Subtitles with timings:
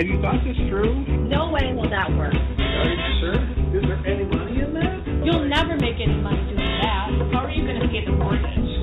[0.00, 1.04] Have you thought this through?
[1.28, 2.32] No way will that work.
[2.32, 3.36] Are you sure?
[3.76, 4.96] Is there any money in that?
[5.28, 7.12] You'll never make any money doing that.
[7.36, 8.80] How are you going to pay the mortgage?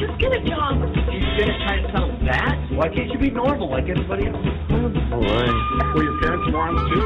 [0.00, 0.80] Just get a job.
[0.80, 2.56] You're gonna try and sell that?
[2.72, 4.40] Why can't you be normal like everybody else?
[4.40, 5.92] All right.
[5.92, 7.04] Were your parents morons too?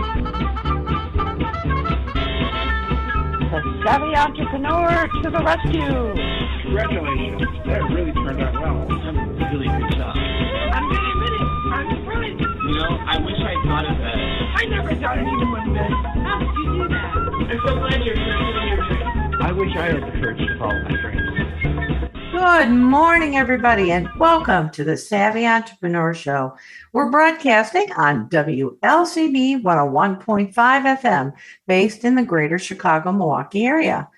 [3.43, 6.15] The savvy entrepreneur to the rescue.
[6.63, 7.43] Congratulations.
[7.67, 8.87] That really turned out well.
[9.03, 10.15] I'm really good job.
[10.15, 11.49] I'm really, to admit it.
[11.75, 12.49] I'm surprised.
[12.69, 13.38] You know, I wish
[13.79, 14.17] I thought of that.
[14.57, 15.89] I never thought anyone would bet.
[15.89, 17.15] How did you do that?
[17.15, 19.41] I'm so glad you're pursuing your dream.
[19.41, 22.33] I wish I had the courage to follow my dreams.
[22.33, 26.57] Good morning, everybody, and welcome to the Savvy Entrepreneur Show.
[26.93, 31.33] We're broadcasting on WLCB 101.5 FM,
[31.69, 34.09] based in the greater Chicago, Milwaukee area.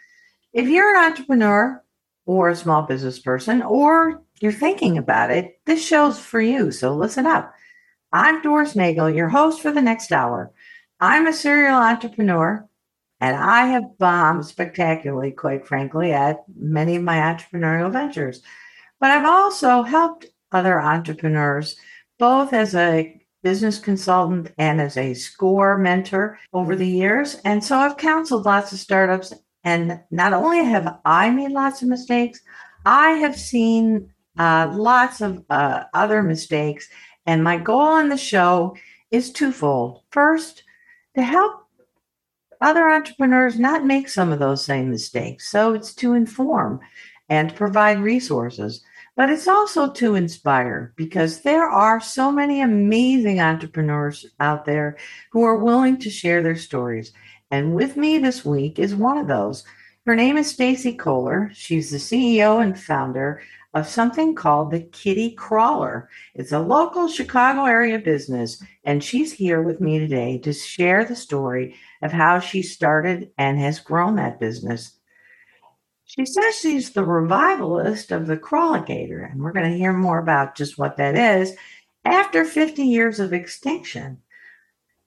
[0.54, 1.84] If you're an entrepreneur
[2.24, 6.94] or a small business person, or you're thinking about it, this show's for you, so
[6.94, 7.52] listen up.
[8.12, 10.52] I'm Doris Nagel, your host for the next hour.
[10.98, 12.66] I'm a serial entrepreneur,
[13.20, 18.42] and I have bombed spectacularly, quite frankly, at many of my entrepreneurial ventures.
[18.98, 21.76] But I've also helped other entrepreneurs,
[22.18, 27.36] both as a business consultant and as a score mentor over the years.
[27.44, 29.32] And so I've counseled lots of startups.
[29.62, 32.40] And not only have I made lots of mistakes,
[32.84, 36.88] I have seen uh, lots of uh, other mistakes.
[37.26, 38.76] And my goal on the show
[39.10, 40.02] is twofold.
[40.10, 40.64] First,
[41.16, 41.66] to help
[42.60, 45.50] other entrepreneurs not make some of those same mistakes.
[45.50, 46.80] So it's to inform
[47.28, 48.82] and provide resources,
[49.16, 54.96] but it's also to inspire because there are so many amazing entrepreneurs out there
[55.32, 57.12] who are willing to share their stories.
[57.50, 59.64] And with me this week is one of those.
[60.06, 61.50] Her name is Stacey Kohler.
[61.54, 63.42] She's the CEO and founder
[63.74, 66.08] of something called the Kiddy Crawler.
[66.34, 71.14] It's a local Chicago area business, and she's here with me today to share the
[71.14, 74.96] story of how she started and has grown that business.
[76.04, 80.56] She says she's the revivalist of the Crawligator, and we're going to hear more about
[80.56, 81.54] just what that is
[82.04, 84.20] after 50 years of extinction.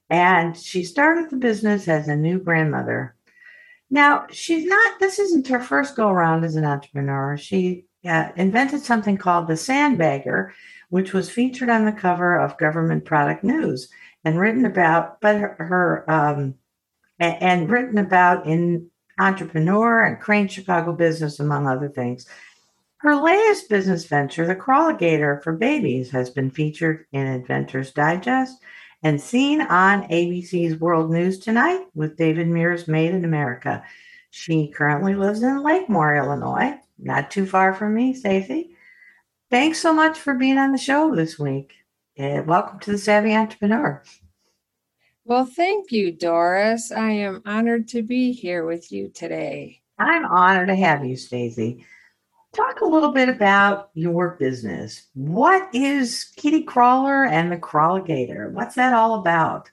[0.09, 3.15] And she started the business as a new grandmother.
[3.89, 7.35] Now, she's not, this isn't her first go around as an entrepreneur.
[7.35, 10.51] She uh, invented something called the Sandbagger,
[10.89, 13.89] which was featured on the cover of Government Product News
[14.23, 16.55] and written about, but her, um,
[17.19, 22.25] and, and written about in Entrepreneur and Crane Chicago Business, among other things.
[22.97, 28.61] Her latest business venture, the Crawligator for Babies, has been featured in Inventor's Digest
[29.03, 33.83] and seen on ABC's World News Tonight with David Muir's Made in America.
[34.29, 38.75] She currently lives in Lakemoor, Illinois, not too far from me, Stacey.
[39.49, 41.73] Thanks so much for being on the show this week.
[42.17, 44.03] And welcome to the Savvy Entrepreneur.
[45.25, 46.91] Well, thank you, Doris.
[46.91, 49.81] I am honored to be here with you today.
[49.97, 51.85] I'm honored to have you, Stacey.
[52.53, 55.07] Talk a little bit about your business.
[55.13, 58.51] What is Kiddy Crawler and the Crawligator?
[58.51, 59.71] What's that all about?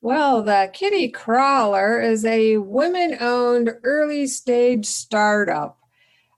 [0.00, 5.78] Well, the Kiddy Crawler is a women owned early stage startup.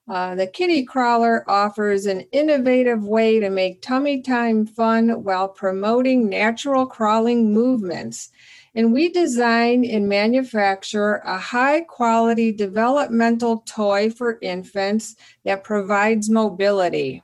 [0.06, 6.28] Uh, the Kiddy Crawler offers an innovative way to make tummy time fun while promoting
[6.28, 8.30] natural crawling movements.
[8.74, 17.22] And we design and manufacture a high quality developmental toy for infants that provides mobility.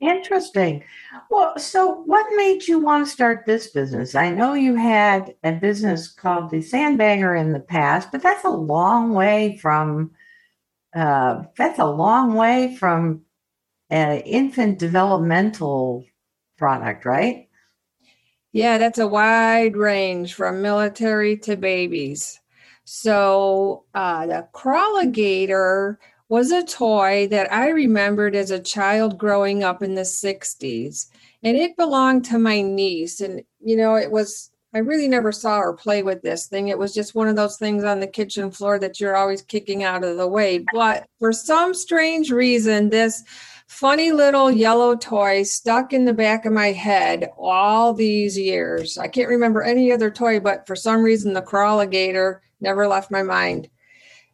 [0.00, 0.84] Interesting.
[1.30, 4.14] Well, so what made you want to start this business?
[4.14, 8.50] I know you had a business called the Sandbagger in the past, but that's a
[8.50, 10.12] long way from
[10.96, 13.22] uh, that's a long way from
[13.90, 16.04] an infant developmental
[16.56, 17.48] product, right?
[18.52, 22.40] Yeah, that's a wide range from military to babies.
[22.84, 25.98] So uh, the Crawligator
[26.28, 31.06] was a toy that I remembered as a child growing up in the 60s.
[31.42, 33.20] And it belonged to my niece.
[33.20, 36.68] And, you know, it was I really never saw her play with this thing.
[36.68, 39.82] It was just one of those things on the kitchen floor that you're always kicking
[39.84, 40.66] out of the way.
[40.70, 43.24] But for some strange reason, this
[43.68, 48.98] funny little yellow toy stuck in the back of my head all these years.
[48.98, 53.22] I can't remember any other toy, but for some reason, the Crawligator never left my
[53.22, 53.70] mind.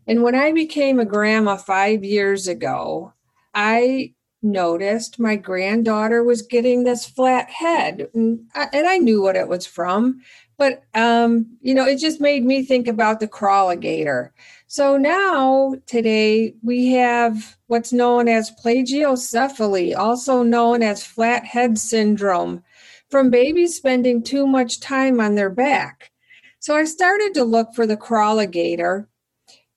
[0.09, 3.13] And when I became a grandma five years ago,
[3.55, 9.37] I noticed my granddaughter was getting this flat head, and I, and I knew what
[9.37, 10.23] it was from,
[10.59, 14.31] but um, you know, it just made me think about the crawligator.
[14.67, 22.63] So now today we have what's known as plagiocephaly, also known as flat head syndrome,
[23.11, 26.11] from babies spending too much time on their back.
[26.59, 29.07] So I started to look for the crawligator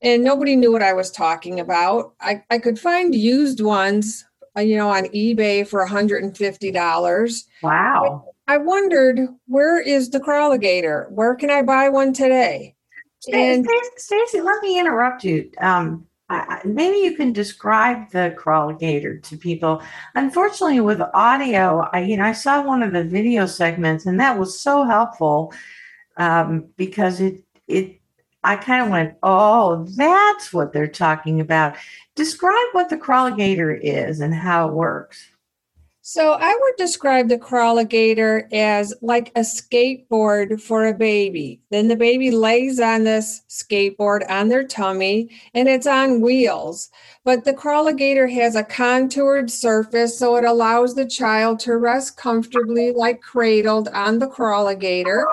[0.01, 2.13] and nobody knew what I was talking about.
[2.21, 4.23] I, I could find used ones,
[4.61, 7.43] you know, on eBay for $150.
[7.61, 8.25] Wow.
[8.47, 11.09] I wondered, where is the crawligator?
[11.11, 12.75] Where can I buy one today?
[13.31, 13.67] And
[13.97, 15.49] Stacey, let me interrupt you.
[15.59, 19.81] Um, I, maybe you can describe the crawligator to people.
[20.15, 24.37] Unfortunately, with audio, I you know I saw one of the video segments, and that
[24.37, 25.53] was so helpful
[26.17, 27.99] um, because it it
[28.45, 31.75] I kind of went, oh, that's what they're talking about.
[32.15, 35.25] Describe what the crawligator is and how it works.
[36.07, 41.61] So I would describe the crawligator as like a skateboard for a baby.
[41.71, 46.91] Then the baby lays on this skateboard on their tummy and it's on wheels.
[47.23, 52.91] But the crawligator has a contoured surface so it allows the child to rest comfortably
[52.91, 55.25] like cradled on the crawligator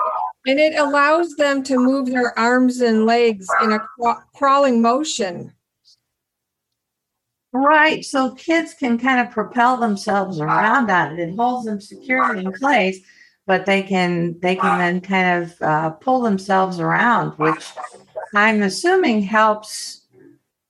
[0.45, 3.79] and it allows them to move their arms and legs in a
[4.35, 5.53] crawling motion.
[7.53, 8.03] Right.
[8.03, 11.29] So kids can kind of propel themselves around on it.
[11.29, 12.99] It holds them securely in place,
[13.45, 17.63] but they can they can then kind of uh, pull themselves around, which
[18.33, 20.01] I'm assuming helps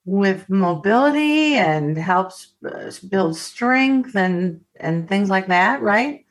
[0.04, 6.23] with mobility and helps uh, build strength and and things like that, right?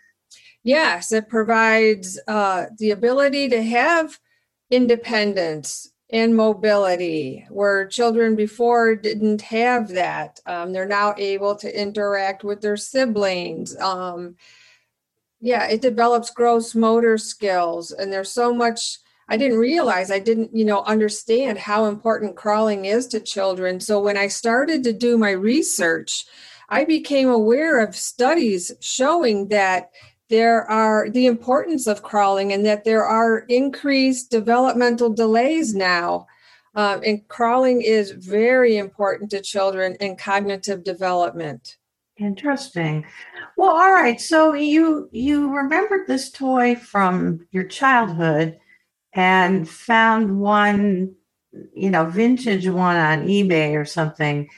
[0.63, 4.17] Yes, it provides uh, the ability to have
[4.71, 10.39] independence and mobility where children before didn't have that.
[10.45, 13.75] Um, they're now able to interact with their siblings.
[13.77, 14.35] Um,
[15.41, 18.99] yeah, it develops gross motor skills, and there's so much.
[19.27, 23.79] I didn't realize I didn't, you know, understand how important crawling is to children.
[23.79, 26.25] So when I started to do my research,
[26.69, 29.91] I became aware of studies showing that
[30.29, 36.27] there are the importance of crawling and that there are increased developmental delays now.
[36.75, 41.77] Um, and crawling is very important to children in cognitive development.
[42.17, 43.05] Interesting.
[43.57, 44.19] Well, all right.
[44.19, 48.57] So you you remembered this toy from your childhood
[49.13, 51.13] and found one,
[51.75, 54.49] you know, vintage one on eBay or something.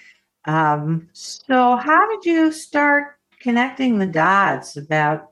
[0.46, 5.32] Um, so how did you start connecting the dots about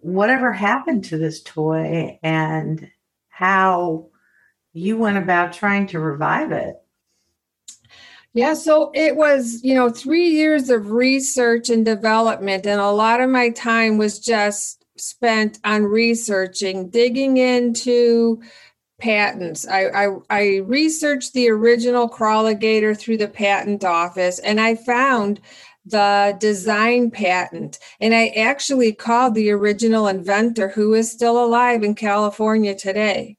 [0.00, 2.90] whatever happened to this toy and
[3.28, 4.08] how
[4.72, 6.76] you went about trying to revive it.
[8.34, 13.20] Yeah, so it was, you know, three years of research and development, and a lot
[13.20, 18.40] of my time was just spent on researching, digging into
[19.00, 19.66] patents.
[19.66, 25.40] I, I, I researched the original crawligator through the patent office, and I found
[25.90, 27.78] the design patent.
[28.00, 33.36] And I actually called the original inventor, who is still alive in California today,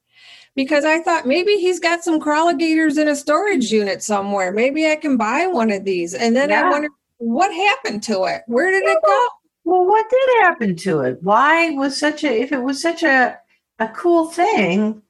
[0.54, 4.52] because I thought maybe he's got some crawligators in a storage unit somewhere.
[4.52, 6.14] Maybe I can buy one of these.
[6.14, 6.66] And then yeah.
[6.66, 8.42] I wondered what happened to it?
[8.46, 9.28] Where did it go?
[9.64, 11.22] Well, what did happen to it?
[11.22, 13.38] Why was such a, if it was such a,
[13.78, 15.02] a cool thing,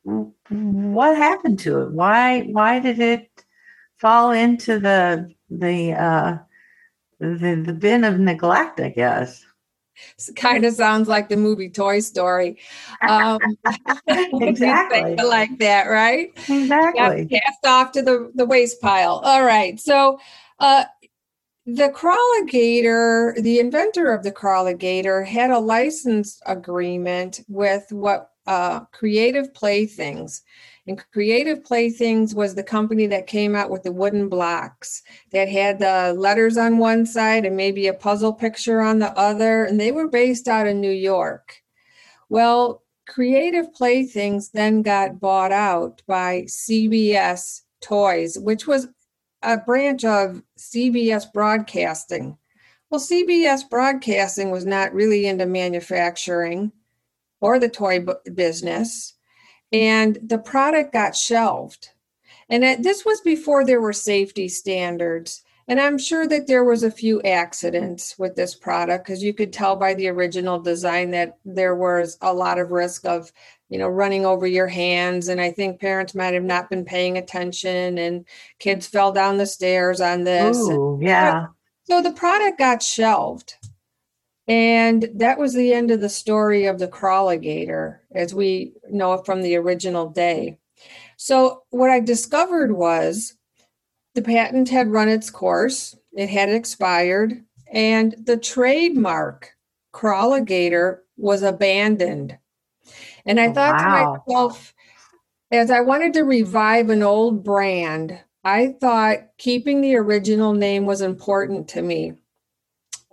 [0.49, 1.93] what happened to it?
[1.93, 3.45] Why, why did it
[3.97, 6.39] fall into the, the, uh,
[7.21, 9.45] the, the bin of neglect, I guess.
[10.29, 12.59] It kind of sounds like the movie Toy Story.
[13.07, 13.39] Um,
[14.07, 15.17] exactly.
[15.17, 16.31] like that, right?
[16.49, 17.27] Exactly.
[17.27, 19.21] cast off to the, the waste pile.
[19.25, 19.79] All right.
[19.79, 20.19] So,
[20.59, 20.85] uh,
[21.67, 29.53] the crawligator, the inventor of the crawligator, had a license agreement with what uh, Creative
[29.55, 30.43] Playthings.
[30.87, 35.79] And Creative Playthings was the company that came out with the wooden blocks that had
[35.79, 39.65] the letters on one side and maybe a puzzle picture on the other.
[39.65, 41.63] And they were based out in New York.
[42.29, 48.89] Well, Creative Playthings then got bought out by CBS Toys, which was
[49.43, 52.39] a branch of CBS Broadcasting.
[52.89, 56.73] Well, CBS Broadcasting was not really into manufacturing
[57.41, 59.15] or the toy business
[59.73, 61.91] and the product got shelved.
[62.49, 65.43] And it, this was before there were safety standards.
[65.69, 69.53] And I'm sure that there was a few accidents with this product because you could
[69.53, 73.31] tell by the original design that there was a lot of risk of,
[73.69, 75.29] you know, running over your hands.
[75.29, 78.25] And I think parents might have not been paying attention and
[78.59, 80.57] kids fell down the stairs on this.
[80.57, 81.47] Ooh, yeah.
[81.85, 83.55] So the product got shelved.
[84.51, 89.25] And that was the end of the story of the crawligator, as we know it
[89.25, 90.59] from the original day.
[91.17, 93.35] So, what I discovered was
[94.17, 99.53] the patent had run its course, it had expired, and the trademark
[99.93, 102.37] crawligator was abandoned.
[103.25, 103.85] And I oh, thought Wow.
[103.85, 104.75] to myself,
[105.53, 111.03] as I wanted to revive an old brand, I thought keeping the original name was
[111.03, 112.15] important to me.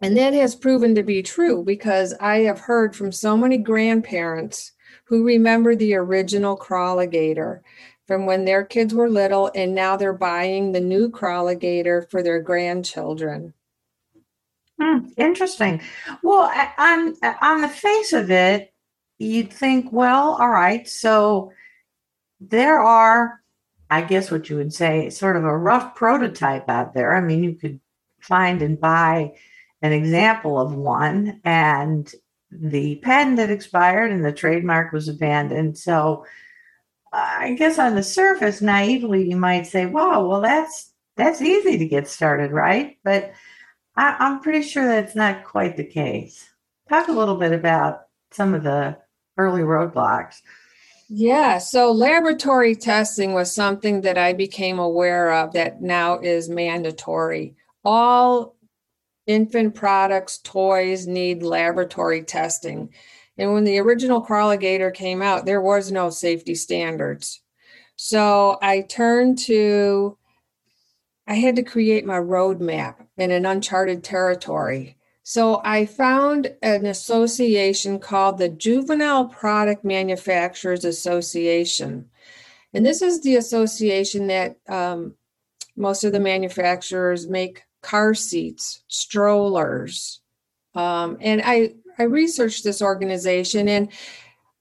[0.02, 4.74] And that has proven to be true because I have heard from so many grandparents
[5.06, 7.62] who remember the original crawligator
[8.06, 12.42] from when their kids were little, and now they're buying the new crawligator for their
[12.42, 13.54] grandchildren.
[14.80, 15.82] Hmm, interesting.
[16.24, 18.72] Well, on on the face of it,
[19.18, 21.52] you'd think, well, all right, so
[22.40, 23.42] there are,
[23.90, 27.16] I guess what you would say, sort of a rough prototype out there.
[27.16, 27.80] I mean, you could
[28.22, 29.34] find and buy
[29.82, 32.12] an example of one, and
[32.52, 35.78] the patent had expired and the trademark was abandoned.
[35.78, 36.26] So
[37.12, 41.88] I guess on the surface, naively, you might say, wow, well, that's that's easy to
[41.88, 42.98] get started, right?
[43.04, 43.34] But
[43.96, 46.48] I, I'm pretty sure that's not quite the case.
[46.90, 48.98] Talk a little bit about some of the
[49.38, 50.42] early roadblocks.
[51.10, 57.56] Yeah, so laboratory testing was something that I became aware of that now is mandatory.
[57.86, 58.57] All
[59.28, 62.94] infant products, toys need laboratory testing.
[63.38, 67.42] And when the original Crawligator came out, there was no safety standards.
[67.98, 70.18] So I turned to,
[71.28, 74.98] I had to create my roadmap in an uncharted territory.
[75.24, 82.10] So I found an association called the Juvenile Product Manufacturers Association.
[82.74, 85.16] And this is the association that um,
[85.76, 90.20] most of the manufacturers make car seats, strollers.
[90.76, 93.90] Um, and I, I researched this organization and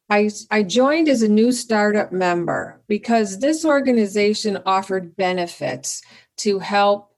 [0.09, 6.03] I, I joined as a new startup member because this organization offered benefits
[6.37, 7.11] to help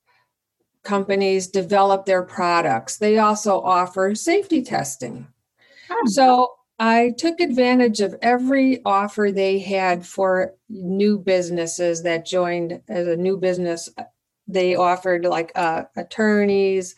[0.83, 2.97] companies develop their products.
[2.97, 5.27] They also offer safety testing.
[5.91, 6.07] Hmm.
[6.07, 13.07] So I took advantage of every offer they had for new businesses that joined as
[13.07, 13.91] a new business.
[14.49, 16.97] They offered like uh, attorneys,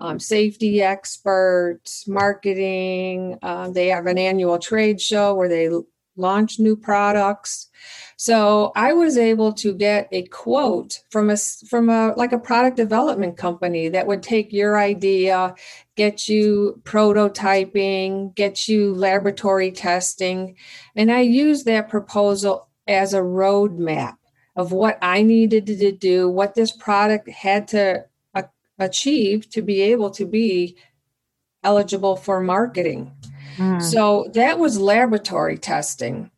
[0.00, 3.38] um, safety experts, marketing.
[3.42, 5.68] Um, they have an annual trade show where they
[6.16, 7.68] launch new products.
[8.16, 11.36] So I was able to get a quote from a
[11.68, 15.54] from a like a product development company that would take your idea,
[15.96, 20.56] get you prototyping, get you laboratory testing,
[20.94, 24.16] and I used that proposal as a roadmap
[24.56, 28.04] of what I needed to do, what this product had to
[28.34, 28.44] a-
[28.78, 30.76] achieve to be able to be
[31.64, 33.12] eligible for marketing.
[33.56, 33.80] Hmm.
[33.80, 36.30] So that was laboratory testing.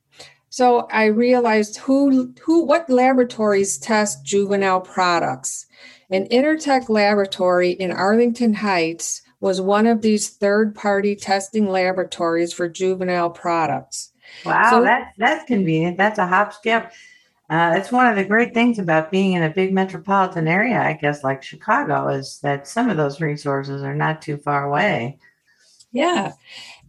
[0.49, 5.67] So I realized who who what laboratories test juvenile products.
[6.11, 13.31] And Intertek Laboratory in Arlington Heights was one of these third-party testing laboratories for juvenile
[13.31, 14.13] products.
[14.47, 15.97] Wow, So- that's that's convenient.
[15.99, 16.93] That's a hop skip.
[17.51, 20.95] Uh, it's one of the great things about being in a big metropolitan area, I
[20.95, 25.19] guess, like Chicago, is that some of those resources are not too far away.
[25.93, 26.33] Yeah.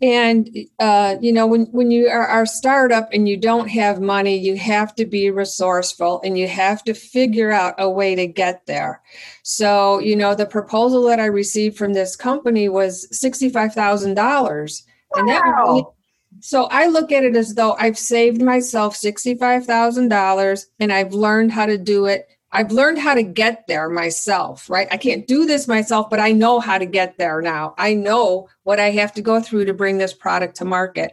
[0.01, 4.01] And uh, you know, when when you are, are a startup and you don't have
[4.01, 8.25] money, you have to be resourceful and you have to figure out a way to
[8.25, 9.01] get there.
[9.43, 14.83] So, you know, the proposal that I received from this company was sixty-five thousand dollars.
[15.13, 15.94] And that would Wow.
[16.39, 21.13] So I look at it as though I've saved myself sixty-five thousand dollars and I've
[21.13, 22.27] learned how to do it.
[22.51, 24.87] I've learned how to get there myself, right?
[24.89, 27.75] I can't do this myself, but I know how to get there now.
[27.77, 31.11] I know what I have to go through to bring this product to market.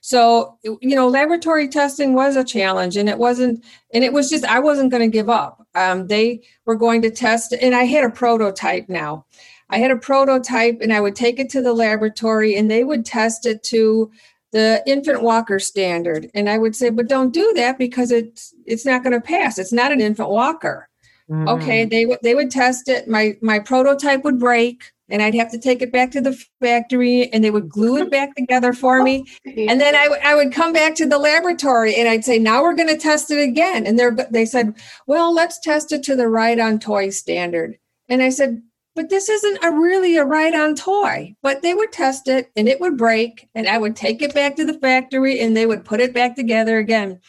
[0.00, 4.46] So, you know, laboratory testing was a challenge and it wasn't, and it was just,
[4.46, 5.66] I wasn't going to give up.
[5.74, 9.26] Um, they were going to test, and I had a prototype now.
[9.68, 13.04] I had a prototype and I would take it to the laboratory and they would
[13.04, 14.10] test it to
[14.52, 16.30] the infant walker standard.
[16.34, 19.58] And I would say, but don't do that because it's it's not going to pass.
[19.58, 20.88] It's not an infant walker.
[21.30, 21.90] Okay, Mm.
[21.90, 23.06] they would they would test it.
[23.06, 27.30] My my prototype would break and I'd have to take it back to the factory
[27.32, 29.26] and they would glue it back together for me.
[29.44, 32.62] And then I would I would come back to the laboratory and I'd say, now
[32.62, 33.86] we're going to test it again.
[33.86, 34.74] And they're they said,
[35.06, 37.76] well, let's test it to the ride on toy standard.
[38.08, 38.62] And I said,
[38.98, 41.32] but this isn't a really a ride on toy.
[41.40, 44.56] But they would test it and it would break and I would take it back
[44.56, 47.20] to the factory and they would put it back together again.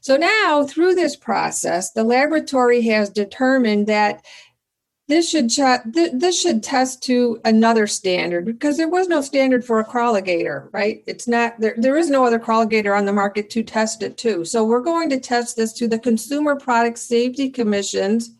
[0.00, 4.26] So now through this process, the laboratory has determined that
[5.06, 9.64] this should ch- th- this should test to another standard because there was no standard
[9.64, 11.04] for a Crawligator, right?
[11.06, 11.76] It's not there.
[11.78, 14.44] There is no other Crawligator on the market to test it to.
[14.44, 18.32] So we're going to test this to the Consumer Product Safety Commission's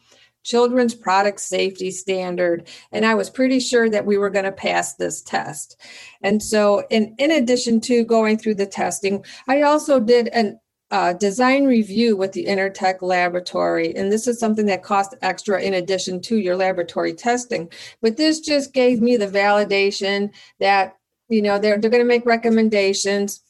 [0.42, 4.94] Children's Product Safety Standard, and I was pretty sure that we were going to pass
[4.94, 5.80] this test.
[6.22, 10.58] And so, in in addition to going through the testing, I also did an
[10.92, 13.96] uh, design review with the Intertek laboratory.
[13.96, 17.72] And this is something that costs extra in addition to your laboratory testing.
[18.02, 20.30] But this just gave me the validation
[20.60, 20.98] that,
[21.30, 23.40] you know, they're, they're going to make recommendations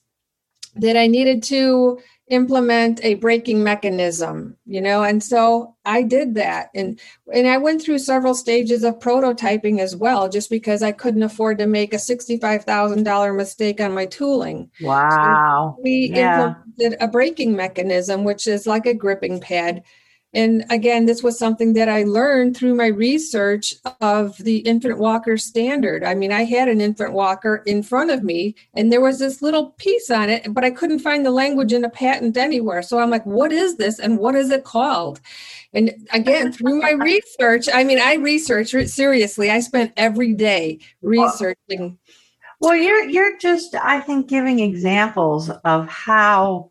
[0.76, 1.98] that I needed to
[2.32, 5.02] implement a braking mechanism you know?
[5.02, 6.70] And so i did that.
[6.74, 6.98] And
[7.32, 11.58] and i went through several stages of prototyping as well just because i couldn't afford
[11.58, 14.70] to make a $65000 mistake on my tooling.
[14.80, 15.74] Wow.
[15.76, 16.54] so we yeah.
[16.54, 19.82] implemented a braking mechanism which is like a gripping pad
[20.34, 25.36] and again, this was something that I learned through my research of the infant walker
[25.36, 26.02] standard.
[26.04, 29.42] I mean, I had an infant walker in front of me and there was this
[29.42, 32.82] little piece on it, but I couldn't find the language in a patent anywhere.
[32.82, 35.20] So I'm like, what is this and what is it called?
[35.74, 39.50] And again, through my research, I mean, I researched seriously.
[39.50, 41.98] I spent every day researching.
[42.60, 46.70] Well, you're you're just, I think, giving examples of how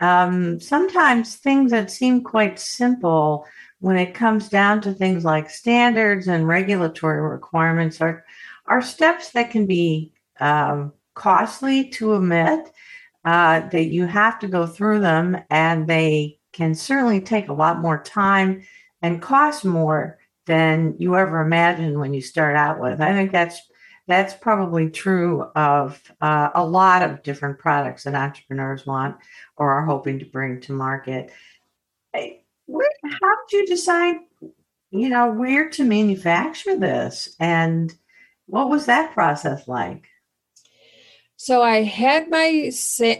[0.00, 3.46] um, sometimes things that seem quite simple
[3.80, 8.24] when it comes down to things like standards and regulatory requirements are
[8.66, 12.70] are steps that can be um, costly to omit
[13.24, 17.80] uh, that you have to go through them and they can certainly take a lot
[17.80, 18.62] more time
[19.02, 23.00] and cost more than you ever imagined when you start out with.
[23.00, 23.60] I think that's
[24.06, 29.16] that's probably true of uh, a lot of different products that entrepreneurs want
[29.56, 31.32] or are hoping to bring to market.
[32.14, 32.20] How
[33.50, 34.16] did you decide,
[34.90, 37.94] you know, where to manufacture this, and
[38.46, 40.08] what was that process like?
[41.36, 42.70] So I had my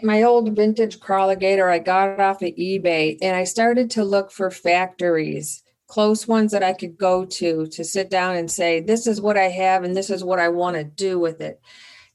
[0.02, 1.70] my old vintage Crawligator.
[1.70, 6.52] I got it off of eBay, and I started to look for factories close ones
[6.52, 9.84] that I could go to to sit down and say, this is what I have
[9.84, 11.60] and this is what I want to do with it.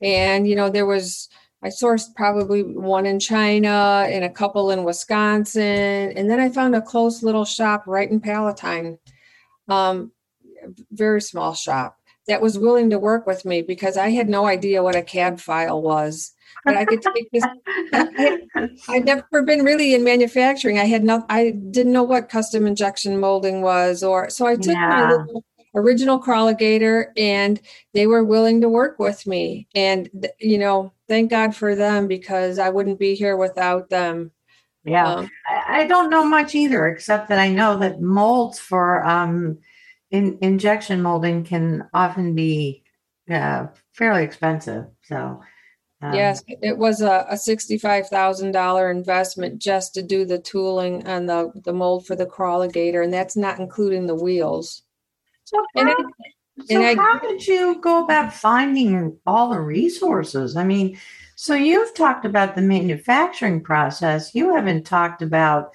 [0.01, 1.29] And, you know, there was,
[1.63, 6.11] I sourced probably one in China and a couple in Wisconsin.
[6.15, 8.97] And then I found a close little shop right in Palatine,
[9.67, 10.11] um,
[10.91, 14.83] very small shop that was willing to work with me because I had no idea
[14.83, 16.33] what a CAD file was
[16.65, 17.43] but I could take this.
[18.89, 20.79] I'd never been really in manufacturing.
[20.79, 21.25] I had not.
[21.29, 25.09] I didn't know what custom injection molding was, or so I took yeah.
[25.09, 25.41] my
[25.75, 27.59] original Crawligator, and
[27.93, 29.67] they were willing to work with me.
[29.75, 34.31] And you know, thank God for them because I wouldn't be here without them.
[34.83, 39.05] Yeah, um, I, I don't know much either, except that I know that molds for
[39.05, 39.59] um,
[40.09, 42.83] in, injection molding can often be
[43.29, 44.85] uh, fairly expensive.
[45.03, 45.41] So
[46.01, 51.03] um, yes, it was a, a sixty-five thousand dollar investment just to do the tooling
[51.03, 54.83] and the, the mold for the Crawligator, and that's not including the wheels.
[55.43, 55.95] So, how, I,
[56.65, 60.55] so I, how did you go about finding all the resources?
[60.55, 60.97] I mean,
[61.35, 64.33] so you've talked about the manufacturing process.
[64.33, 65.73] You haven't talked about,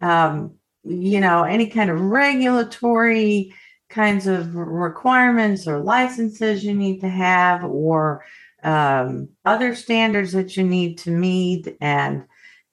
[0.00, 0.54] um,
[0.84, 3.52] you know, any kind of regulatory
[3.88, 8.24] kinds of requirements or licenses you need to have, or
[8.62, 11.76] um, other standards that you need to meet.
[11.80, 12.24] And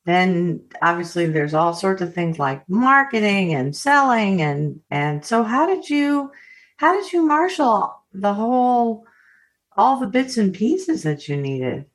[0.06, 4.42] then obviously there's all sorts of things like marketing and selling.
[4.42, 6.32] And, and so how did you,
[6.78, 9.06] how did you marshal the whole,
[9.76, 11.86] all the bits and pieces that you needed?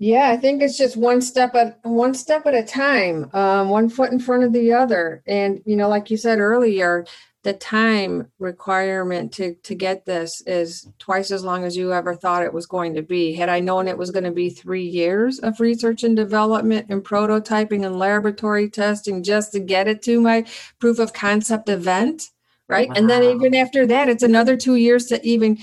[0.00, 3.90] Yeah, I think it's just one step at one step at a time, um, one
[3.90, 5.22] foot in front of the other.
[5.26, 7.04] And you know, like you said earlier,
[7.42, 12.42] the time requirement to to get this is twice as long as you ever thought
[12.42, 15.38] it was going to be had i known it was going to be three years
[15.38, 20.44] of research and development and prototyping and laboratory testing just to get it to my
[20.80, 22.28] proof of concept event
[22.68, 22.94] right wow.
[22.96, 25.56] and then even after that it's another two years to even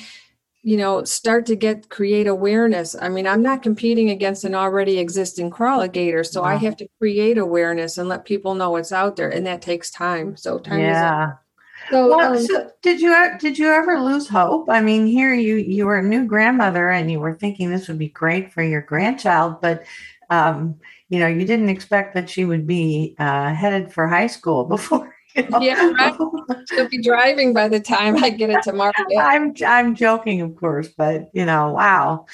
[0.67, 4.99] you know start to get create awareness i mean i'm not competing against an already
[4.99, 6.49] existing Crawligator so wow.
[6.49, 9.89] i have to create awareness and let people know it's out there and that takes
[9.89, 11.35] time so time yeah
[11.89, 14.69] so, well, um, so did you did you ever lose hope?
[14.69, 17.99] I mean, here you you were a new grandmother and you were thinking this would
[17.99, 19.85] be great for your grandchild, but
[20.29, 20.75] um,
[21.07, 25.15] you know you didn't expect that she would be uh, headed for high school before.
[25.61, 26.15] Yeah, right.
[26.69, 29.05] She'll be driving by the time I get it to market.
[29.19, 32.25] I'm I'm joking, of course, but you know, wow.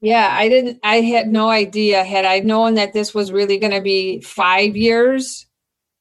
[0.00, 0.78] Yeah, I didn't.
[0.82, 2.04] I had no idea.
[2.04, 5.46] Had I known that this was really going to be five years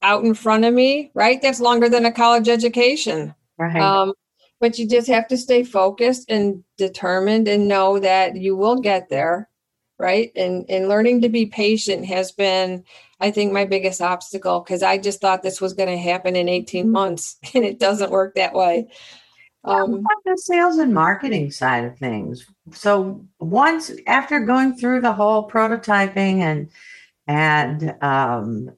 [0.02, 1.42] out in front of me, right?
[1.42, 3.34] That's longer than a college education.
[3.58, 3.82] Right.
[3.82, 4.14] Um,
[4.60, 9.10] but you just have to stay focused and determined and know that you will get
[9.10, 9.50] there,
[10.00, 10.32] right?
[10.36, 12.84] And and learning to be patient has been,
[13.20, 16.50] I think, my biggest obstacle because I just thought this was going to happen in
[16.50, 18.88] 18 months, and it doesn't work that way.
[19.64, 22.46] Um, the sales and marketing side of things?
[22.72, 26.70] So once after going through the whole prototyping and
[27.28, 28.70] and um,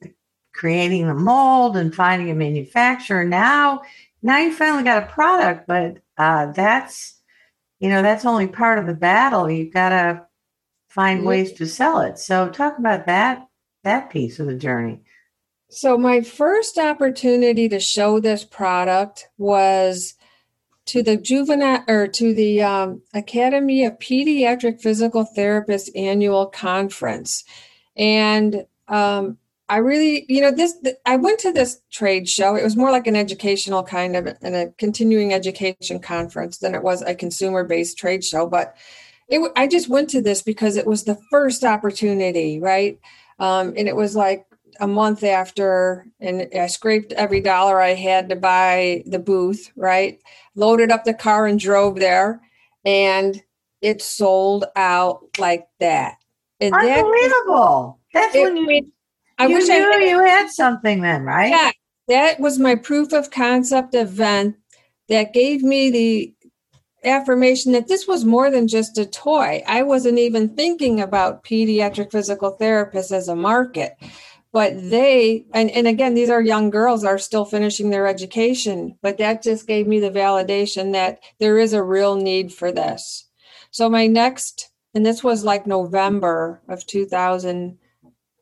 [0.53, 3.81] creating the mold and finding a manufacturer, now
[4.23, 7.19] now you finally got a product, but uh, that's
[7.79, 9.49] you know that's only part of the battle.
[9.49, 10.25] You've got to
[10.89, 12.19] find ways to sell it.
[12.19, 13.47] So talk about that
[13.83, 14.99] that piece of the journey.
[15.69, 20.15] So my first opportunity to show this product was
[20.87, 27.43] to the juvenile or to the um, Academy of Pediatric Physical Therapists annual conference,
[27.95, 29.37] and um,
[29.69, 30.75] I really, you know, this,
[31.05, 32.55] I went to this trade show.
[32.55, 36.81] It was more like an educational kind of and a continuing education conference than it
[36.81, 38.47] was a consumer based trade show.
[38.47, 38.75] But
[39.29, 42.99] it, I just went to this because it was the first opportunity, right?
[43.39, 44.45] Um, and it was like
[44.79, 50.19] a month after, and I scraped every dollar I had to buy the booth, right?
[50.55, 52.41] Loaded up the car and drove there,
[52.85, 53.41] and
[53.81, 56.15] it sold out like that.
[56.59, 57.99] And Unbelievable.
[58.13, 58.91] That, That's it, when you
[59.37, 61.49] I you wish knew I had, you had something then, right?
[61.49, 61.71] Yeah,
[62.07, 64.57] that was my proof of concept event
[65.07, 66.33] that gave me the
[67.03, 69.63] affirmation that this was more than just a toy.
[69.67, 73.95] I wasn't even thinking about pediatric physical therapists as a market.
[74.51, 79.17] But they, and, and again, these are young girls are still finishing their education, but
[79.19, 83.27] that just gave me the validation that there is a real need for this.
[83.69, 87.77] So my next, and this was like November of 2000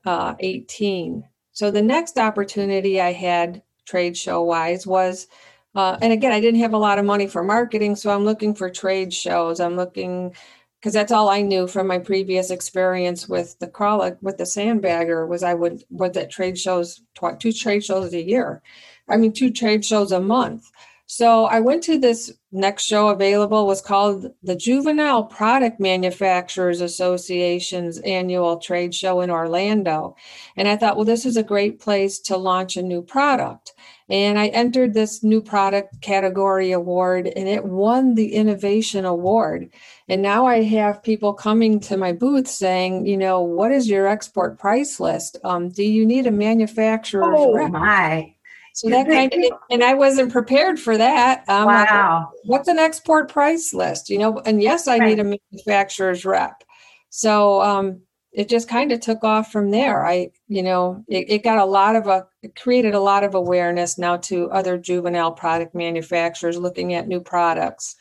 [0.05, 1.25] uh, 18.
[1.51, 5.27] So the next opportunity I had trade show wise was,
[5.75, 8.55] uh, and again, I didn't have a lot of money for marketing, so I'm looking
[8.55, 9.59] for trade shows.
[9.59, 10.33] I'm looking
[10.79, 15.27] because that's all I knew from my previous experience with the crawl with the sandbagger
[15.27, 17.01] was I would was at trade shows
[17.39, 18.61] two trade shows a year.
[19.09, 20.69] I mean, two trade shows a month.
[21.09, 27.97] So I went to this next show available was called the Juvenile Product Manufacturers Association's
[27.99, 30.17] annual trade show in Orlando.
[30.57, 33.73] And I thought, well, this is a great place to launch a new product.
[34.09, 39.69] And I entered this new product category award and it won the innovation award.
[40.07, 44.07] And now I have people coming to my booth saying, you know, what is your
[44.07, 45.37] export price list?
[45.43, 47.71] Um, do you need a manufacturer's oh, rep?
[47.71, 48.33] my
[48.77, 51.43] so that kind of, and I wasn't prepared for that.
[51.49, 52.29] Um, wow.
[52.31, 54.07] Like, what's an export price list?
[54.07, 56.63] You know, and yes, I need a manufacturer's rep.
[57.09, 58.01] So um,
[58.37, 60.05] it just kind of took off from there.
[60.05, 63.97] I, you know, it, it got a lot of a, created a lot of awareness
[63.97, 67.95] now to other juvenile product manufacturers looking at new products.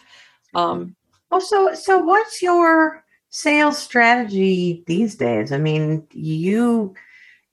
[0.55, 0.95] Um,
[1.31, 5.53] well, so, so what's your sales strategy these days?
[5.53, 6.95] I mean, you,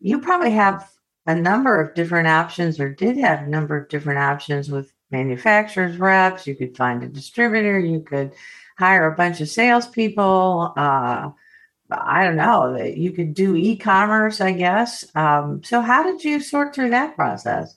[0.02, 0.92] you probably have
[1.26, 5.96] a number of different options or did have a number of different options with manufacturers
[5.96, 6.46] reps.
[6.46, 7.80] You could find a distributor.
[7.80, 8.34] You could
[8.78, 10.74] hire a bunch of salespeople.
[10.76, 11.30] Uh,
[11.92, 12.74] I don't know.
[12.78, 15.06] that You could do e-commerce, I guess.
[15.16, 17.76] Um, so, how did you sort through that process?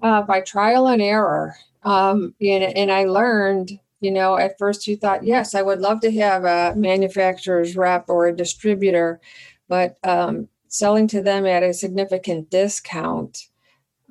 [0.00, 1.54] Uh, by trial and error.
[1.84, 6.00] Um, and, and I learned, you know, at first you thought, yes, I would love
[6.00, 9.20] to have a manufacturer's rep or a distributor,
[9.68, 13.48] but um, selling to them at a significant discount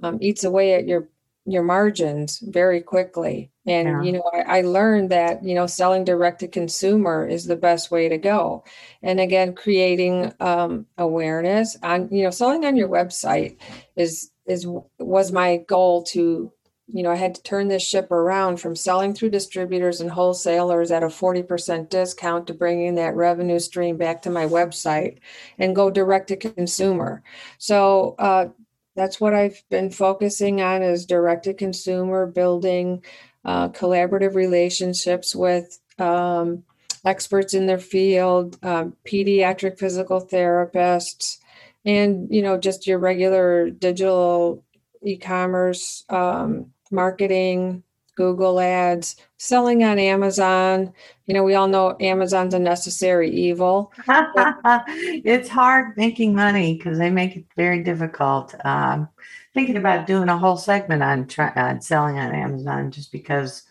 [0.03, 1.07] um, eats away at your
[1.51, 4.01] your margins very quickly and yeah.
[4.01, 7.91] you know I, I, learned that you know selling direct to consumer is the best
[7.91, 8.63] way to go
[9.03, 13.57] and again creating um, awareness on you know selling on your website
[13.95, 16.51] is is was my goal to
[16.93, 20.91] you know, I had to turn this ship around from selling through distributors and wholesalers
[20.91, 25.19] at a 40% discount to bringing that revenue stream back to my website
[25.57, 27.23] and go direct to consumer.
[27.59, 28.47] So uh,
[28.95, 33.03] that's what I've been focusing on is direct to consumer, building
[33.45, 36.63] uh, collaborative relationships with um,
[37.05, 41.37] experts in their field, um, pediatric physical therapists,
[41.85, 44.63] and you know just your regular digital
[45.03, 47.83] e-commerce um, marketing,
[48.15, 50.93] Google ads, selling on Amazon.
[51.25, 53.91] You know, we all know Amazon's a necessary evil.
[54.07, 58.53] it's hard making money because they make it very difficult.
[58.63, 59.09] Um,
[59.55, 63.63] thinking about doing a whole segment on, try, on selling on Amazon just because,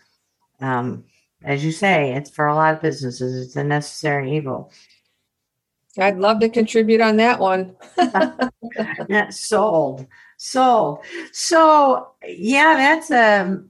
[0.60, 1.04] um,
[1.44, 4.72] as you say, it's for a lot of businesses, it's a necessary evil.
[5.98, 7.76] I'd love to contribute on that one.
[9.08, 10.04] yeah, sold.
[10.42, 11.00] Sold.
[11.32, 13.62] So yeah, that's a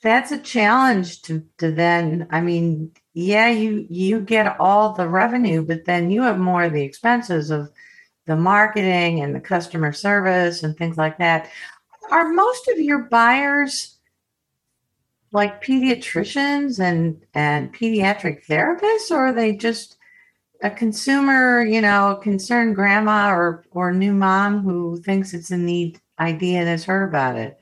[0.00, 2.26] that's a challenge to to then.
[2.30, 6.72] I mean, yeah, you you get all the revenue, but then you have more of
[6.72, 7.70] the expenses of
[8.24, 11.50] the marketing and the customer service and things like that.
[12.10, 13.98] Are most of your buyers
[15.30, 19.98] like pediatricians and and pediatric therapists, or are they just
[20.62, 26.00] a consumer, you know, concerned grandma or or new mom who thinks it's a neat
[26.18, 27.58] idea has heard about it?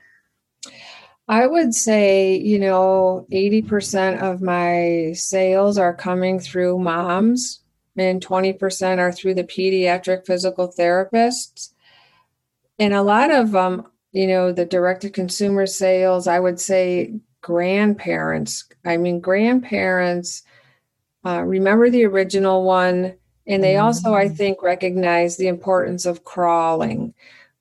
[1.27, 7.61] I would say, you know, 80% of my sales are coming through moms
[7.97, 11.71] and 20% are through the pediatric physical therapists.
[12.81, 17.15] And a lot of them, you know, the direct to consumer sales, I would say
[17.43, 18.65] grandparents.
[18.85, 20.43] I mean, grandparents
[21.25, 23.15] uh, remember the original one.
[23.47, 24.35] And they also, I mm-hmm.
[24.35, 27.15] think, recognize the importance of crawling.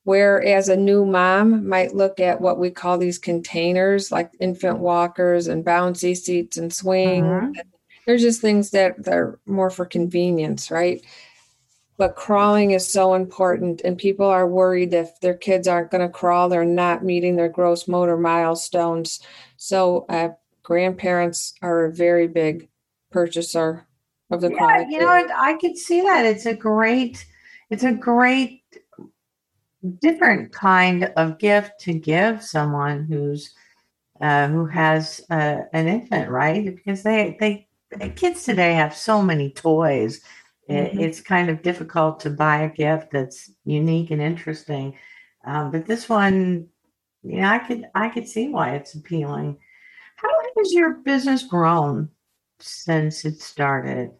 [0.03, 5.47] Whereas a new mom might look at what we call these containers, like infant walkers
[5.47, 7.25] and bouncy seats and swings.
[7.25, 7.63] Uh-huh.
[8.05, 11.03] They're just things that they're more for convenience, right?
[11.97, 16.09] But crawling is so important, and people are worried if their kids aren't going to
[16.09, 19.19] crawl, they're not meeting their gross motor milestones.
[19.57, 20.29] So, uh,
[20.63, 22.68] grandparents are a very big
[23.11, 23.87] purchaser
[24.31, 26.25] of the yeah, You know, I could see that.
[26.25, 27.25] It's a great,
[27.69, 28.61] it's a great
[30.01, 33.53] different kind of gift to give someone who's
[34.21, 36.75] uh, who has uh, an infant, right?
[36.75, 37.67] Because they they
[38.09, 40.21] kids today have so many toys.
[40.69, 40.99] Mm-hmm.
[40.99, 44.95] it's kind of difficult to buy a gift that's unique and interesting.
[45.43, 46.67] Um, but this one,
[47.23, 49.57] you know, I could I could see why it's appealing.
[50.17, 52.09] How has your business grown
[52.59, 54.11] since it started?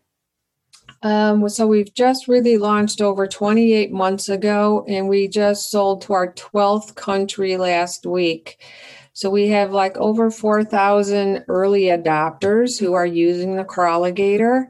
[1.02, 6.14] Um, so we've just really launched over 28 months ago, and we just sold to
[6.14, 8.62] our 12th country last week.
[9.14, 14.68] So we have like over 4,000 early adopters who are using the Crawligator.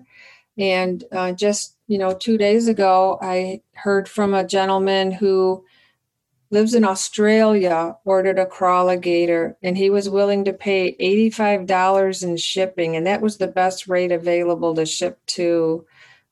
[0.58, 5.64] And uh, just, you know, two days ago, I heard from a gentleman who
[6.52, 12.96] lives in Australia, ordered a Crawligator, and he was willing to pay $85 in shipping.
[12.96, 15.86] And that was the best rate available to ship to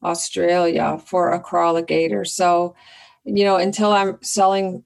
[0.03, 2.27] Australia for a Crawligator.
[2.27, 2.75] So,
[3.25, 4.83] you know, until I'm selling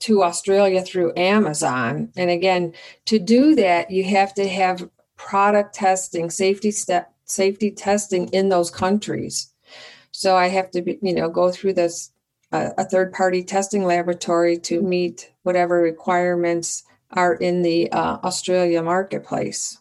[0.00, 2.74] to Australia through Amazon, and again,
[3.06, 8.70] to do that, you have to have product testing, safety step, safety testing in those
[8.70, 9.50] countries.
[10.10, 12.10] So I have to, be, you know, go through this
[12.56, 18.82] uh, a third party testing laboratory to meet whatever requirements are in the uh, Australia
[18.82, 19.78] marketplace.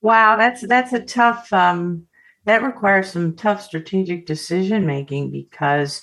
[0.00, 2.06] Wow, that's that's a tough um,
[2.44, 6.02] that requires some tough strategic decision making because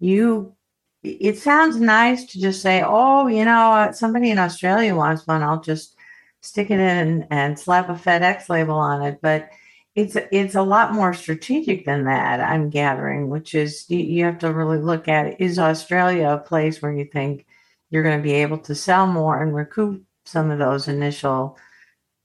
[0.00, 0.54] you
[1.02, 5.42] it sounds nice to just say oh you know somebody in australia wants one.
[5.42, 5.96] I'll just
[6.40, 9.18] stick it in and slap a fedex label on it.
[9.22, 9.50] But
[9.98, 14.38] it's it's a lot more strategic than that i'm gathering which is you, you have
[14.38, 17.46] to really look at is australia a place where you think
[17.90, 21.58] you're going to be able to sell more and recoup some of those initial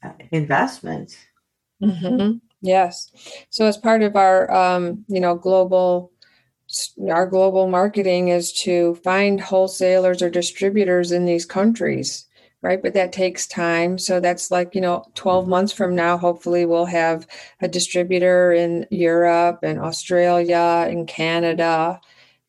[0.03, 1.17] uh, investments
[1.81, 2.37] mm-hmm.
[2.63, 3.11] Yes.
[3.49, 6.13] So as part of our, um, you know, global,
[7.11, 12.25] our global marketing is to find wholesalers or distributors in these countries,
[12.63, 12.81] right?
[12.81, 13.99] But that takes time.
[13.99, 17.27] So that's like, you know, 12 months from now, hopefully we'll have
[17.61, 21.99] a distributor in Europe and Australia and Canada.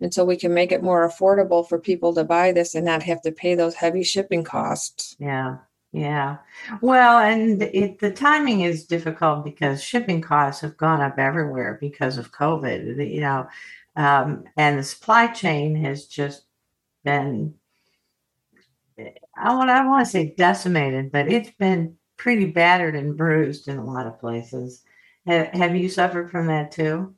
[0.00, 3.02] And so we can make it more affordable for people to buy this and not
[3.02, 5.16] have to pay those heavy shipping costs.
[5.18, 5.58] Yeah.
[5.92, 6.38] Yeah.
[6.80, 12.18] Well, and it, the timing is difficult because shipping costs have gone up everywhere because
[12.18, 13.48] of COVID, you know,
[13.94, 16.46] um, and the supply chain has just
[17.04, 17.54] been,
[19.36, 23.78] I want, I want to say decimated, but it's been pretty battered and bruised in
[23.78, 24.82] a lot of places.
[25.26, 27.14] Have, have you suffered from that too?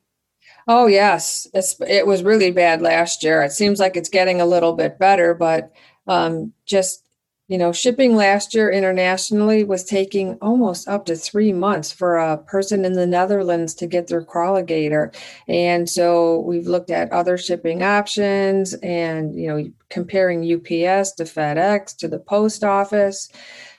[0.67, 1.47] Oh, yes.
[1.53, 3.41] It's, it was really bad last year.
[3.43, 5.71] It seems like it's getting a little bit better, but
[6.07, 7.06] um, just
[7.47, 12.37] you know, shipping last year internationally was taking almost up to three months for a
[12.37, 15.15] person in the Netherlands to get their Crawligator.
[15.47, 21.95] And so we've looked at other shipping options and, you know, comparing UPS to FedEx
[21.97, 23.29] to the post office.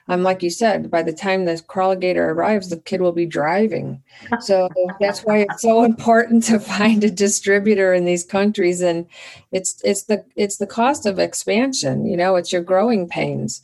[0.08, 4.02] Um, like you said, by the time the Crawligator arrives, the kid will be driving.
[4.40, 4.68] So
[5.00, 8.80] that's why it's so important to find a distributor in these countries.
[8.80, 9.06] And
[9.52, 12.06] it's it's the it's the cost of expansion.
[12.06, 13.62] You know, it's your growing pains.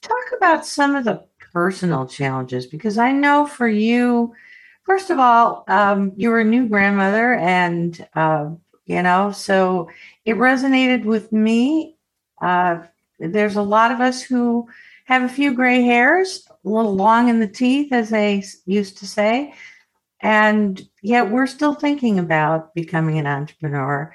[0.00, 1.22] Talk about some of the
[1.52, 4.34] personal challenges because I know for you,
[4.82, 8.50] first of all, um, you were a new grandmother, and uh,
[8.86, 9.88] you know, so
[10.24, 11.96] it resonated with me
[12.42, 12.82] Uh,
[13.20, 14.66] there's a lot of us who
[15.04, 19.06] have a few gray hairs, a little long in the teeth, as they used to
[19.06, 19.54] say,
[20.20, 24.14] and yet we're still thinking about becoming an entrepreneur.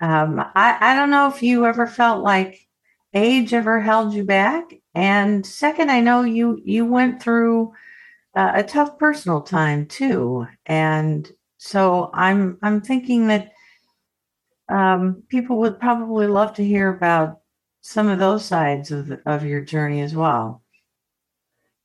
[0.00, 2.66] Um, I, I don't know if you ever felt like
[3.14, 4.72] age ever held you back.
[4.94, 7.72] And second, I know you you went through
[8.34, 13.52] uh, a tough personal time too, and so I'm I'm thinking that
[14.68, 17.41] um, people would probably love to hear about
[17.82, 20.62] some of those sides of the, of your journey as well.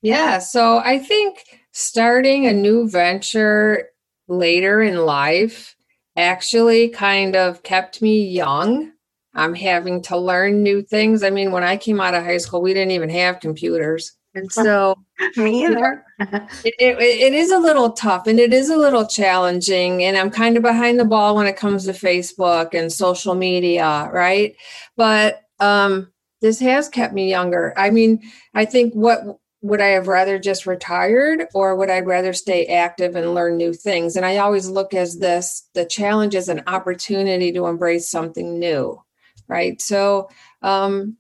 [0.02, 3.90] Yeah, so I think starting a new venture
[4.28, 5.76] later in life
[6.16, 8.92] actually kind of kept me young.
[9.34, 11.24] I'm having to learn new things.
[11.24, 14.14] I mean, when I came out of high school, we didn't even have computers.
[14.36, 14.96] And so
[15.36, 16.06] Me either.
[16.20, 20.04] it, it, it is a little tough and it is a little challenging.
[20.04, 24.10] And I'm kind of behind the ball when it comes to Facebook and social media,
[24.14, 24.56] right?
[24.96, 27.74] But um, this has kept me younger.
[27.78, 28.22] I mean,
[28.54, 33.16] I think what would I have rather just retired or would I rather stay active
[33.16, 34.16] and learn new things?
[34.16, 39.02] And I always look as this the challenge as an opportunity to embrace something new,
[39.48, 39.82] right?
[39.82, 40.30] So,
[40.62, 41.18] um,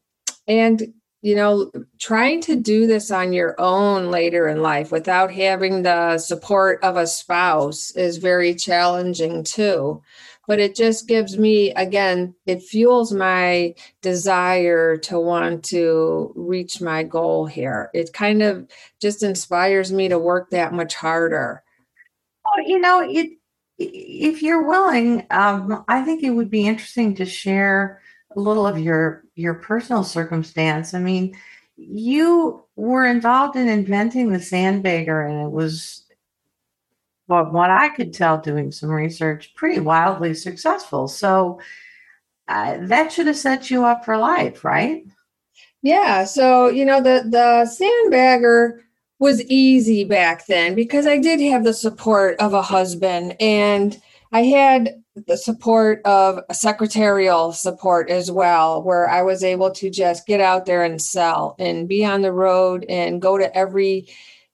[0.47, 5.81] and you know, trying to do this on your own later in life without having
[5.81, 10.01] the support of a spouse is very challenging too.
[10.47, 17.03] But it just gives me, again, it fuels my desire to want to reach my
[17.03, 17.89] goal here.
[17.93, 18.65] It kind of
[19.01, 21.63] just inspires me to work that much harder.
[22.45, 23.31] Well, you know, it,
[23.77, 28.01] if you're willing, um, I think it would be interesting to share
[28.35, 30.93] a little of your your personal circumstance.
[30.93, 31.35] I mean,
[31.75, 36.05] you were involved in inventing the sandbagger, and it was,
[37.27, 41.07] well, what I could tell, doing some research, pretty wildly successful.
[41.07, 41.59] So
[42.47, 45.03] uh, that should have set you up for life, right?
[45.81, 46.23] Yeah.
[46.25, 47.67] So, you know, the the
[48.09, 48.79] sandbagger
[49.19, 53.99] was easy back then because I did have the support of a husband and
[54.31, 59.89] I had the support of a secretarial support as well, where I was able to
[59.89, 64.07] just get out there and sell and be on the road and go to every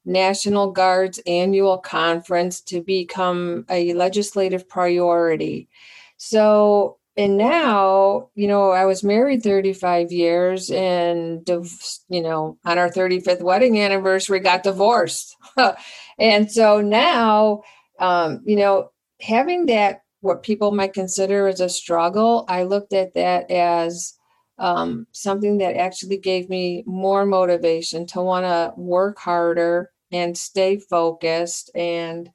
[0.05, 5.69] National Guard's annual conference to become a legislative priority.
[6.17, 12.89] So, and now, you know, I was married 35 years and, you know, on our
[12.89, 15.35] 35th wedding anniversary, got divorced.
[16.19, 17.61] and so now,
[17.99, 18.89] um, you know,
[19.21, 24.13] having that what people might consider as a struggle, I looked at that as
[24.57, 30.77] um, something that actually gave me more motivation to want to work harder and stay
[30.77, 32.29] focused and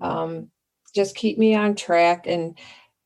[0.00, 0.50] um,
[0.94, 2.26] just keep me on track.
[2.26, 2.58] And,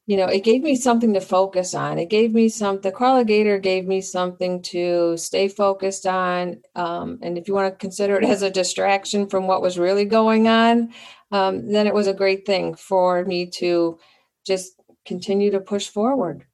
[0.07, 1.99] you know, it gave me something to focus on.
[1.99, 6.61] It gave me some, the Crawligator gave me something to stay focused on.
[6.75, 10.05] Um, and if you want to consider it as a distraction from what was really
[10.05, 10.93] going on,
[11.31, 13.99] um, then it was a great thing for me to
[14.47, 14.73] just
[15.07, 16.45] continue to push forward.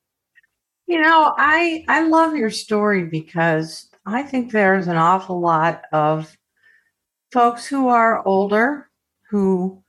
[0.86, 6.36] You know, I I love your story because I think there's an awful lot of
[7.34, 8.88] folks who are older
[9.28, 9.82] who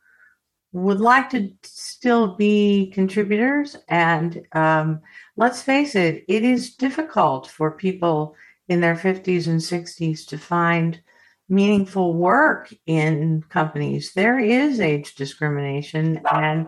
[0.72, 5.00] would like to still be contributors and um,
[5.38, 8.36] let's face it it is difficult for people
[8.68, 11.00] in their 50s and 60s to find
[11.48, 14.14] meaningful work in companies.
[14.14, 16.68] There is age discrimination and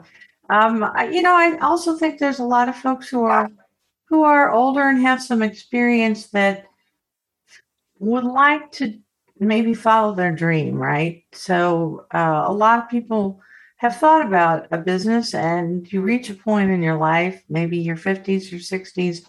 [0.51, 3.49] um, I, you know i also think there's a lot of folks who are
[4.09, 6.65] who are older and have some experience that
[7.99, 8.99] would like to
[9.39, 11.23] maybe follow their dream, right?
[11.33, 13.41] So uh, a lot of people
[13.77, 17.95] have thought about a business, and you reach a point in your life, maybe your
[17.95, 19.25] 50s or 60s,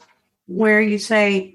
[0.46, 1.54] where you say,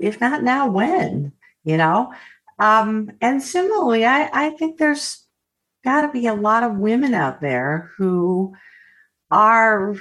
[0.00, 1.32] if not now, when?
[1.64, 2.12] You know?
[2.58, 5.24] Um, and similarly, I, I think there's
[5.82, 8.54] got to be a lot of women out there who
[9.30, 9.94] are,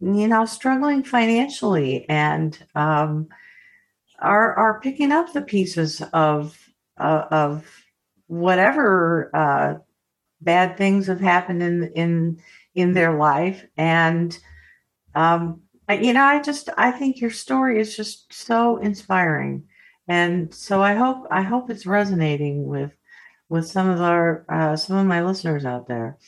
[0.00, 3.28] you know, struggling financially and um,
[4.18, 6.58] are are picking up the pieces of
[6.98, 7.66] uh, of
[8.26, 9.74] whatever uh,
[10.40, 12.38] bad things have happened in in
[12.74, 13.64] in their life.
[13.76, 14.38] And
[15.14, 19.64] um, you know i just i think your story is just so inspiring.
[20.08, 22.92] And so i hope i hope it's resonating with
[23.48, 26.18] with some of our uh, some of my listeners out there.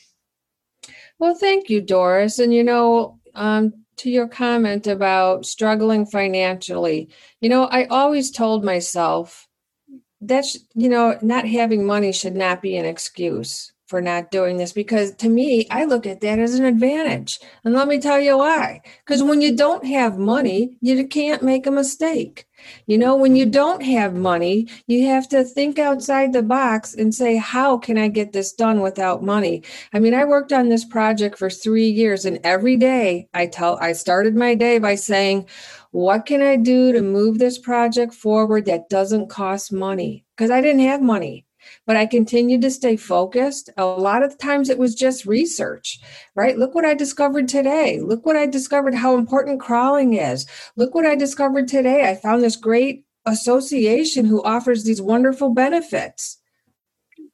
[1.19, 2.39] Well thank you doris.
[2.39, 7.09] And you know um, to your comment about struggling financially
[7.41, 9.48] you know i always told myself
[10.21, 14.73] that's you know not having money should not be an excuse for not doing this
[14.75, 17.41] because to me, I look at that as an advantage.
[17.65, 18.83] And let me tell you why.
[19.05, 22.47] Because when you don't have money, you can't make a mistake.
[22.87, 27.15] You know, when you don't have money, you have to think outside the box and
[27.15, 29.63] say, how can I get this done without money?
[29.95, 33.79] I mean, I worked on this project for three years, and every day I tell,
[33.79, 35.47] I started my day by saying,
[35.91, 40.25] what can I do to move this project forward that doesn't cost money?
[40.37, 41.47] Because I didn't have money
[41.87, 43.71] but I continued to stay focused.
[43.77, 46.01] A lot of times it was just research,
[46.35, 46.59] right?
[46.59, 48.01] Look what I discovered today.
[48.01, 50.47] Look what I discovered how important crawling is.
[50.77, 52.09] Look what I discovered today.
[52.09, 56.39] I found this great association who offers these wonderful benefits.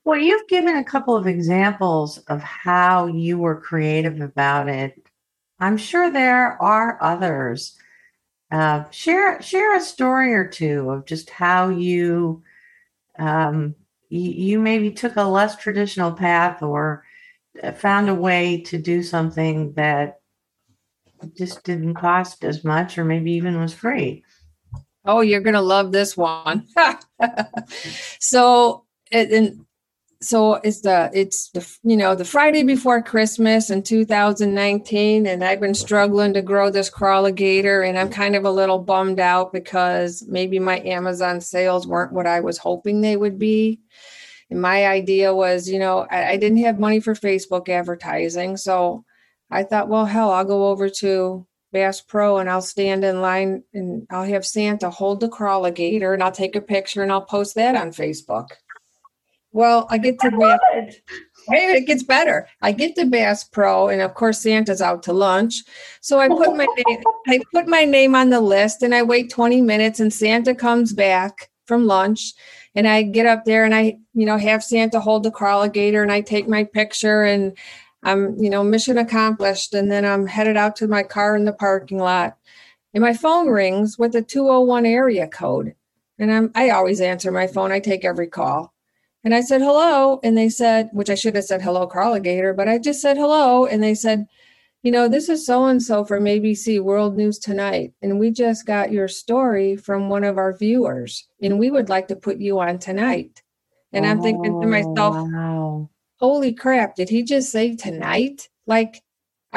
[0.04, 4.94] Well, you've given a couple of examples of how you were creative about it.
[5.60, 7.78] I'm sure there are others.
[8.54, 12.40] Uh, share share a story or two of just how you
[13.18, 13.74] um,
[14.10, 17.02] you, you maybe took a less traditional path or
[17.64, 20.20] uh, found a way to do something that
[21.36, 24.22] just didn't cost as much or maybe even was free.
[25.04, 26.68] Oh, you're going to love this one.
[28.20, 29.63] so, and
[30.24, 35.60] so it's the it's the you know the Friday before Christmas in 2019, and I've
[35.60, 40.24] been struggling to grow this crawligator, and I'm kind of a little bummed out because
[40.26, 43.80] maybe my Amazon sales weren't what I was hoping they would be.
[44.50, 49.04] And my idea was, you know, I, I didn't have money for Facebook advertising, so
[49.50, 53.64] I thought, well, hell, I'll go over to Bass Pro and I'll stand in line
[53.74, 57.56] and I'll have Santa hold the crawligator and I'll take a picture and I'll post
[57.56, 58.48] that on Facebook.
[59.54, 60.96] Well, I get to Bass.
[61.46, 62.48] Hey, it gets better.
[62.60, 65.62] I get to Bass Pro, and of course Santa's out to lunch.
[66.00, 67.02] So I put my name.
[67.28, 70.92] I put my name on the list, and I wait 20 minutes, and Santa comes
[70.92, 72.32] back from lunch,
[72.74, 76.10] and I get up there, and I, you know, have Santa hold the crawligator, and
[76.10, 77.56] I take my picture, and
[78.02, 79.72] I'm, you know, mission accomplished.
[79.72, 82.36] And then I'm headed out to my car in the parking lot,
[82.92, 85.76] and my phone rings with a 201 area code,
[86.18, 87.70] and I'm I always answer my phone.
[87.70, 88.73] I take every call.
[89.24, 90.20] And I said, hello.
[90.22, 93.64] And they said, which I should have said, hello, Crawligator, but I just said hello.
[93.66, 94.26] And they said,
[94.82, 97.94] you know, this is so and so from ABC World News Tonight.
[98.02, 101.26] And we just got your story from one of our viewers.
[101.42, 103.42] And we would like to put you on tonight.
[103.94, 105.90] And I'm thinking to myself, Oh, wow.
[106.20, 108.50] holy crap, did he just say tonight?
[108.66, 109.02] Like,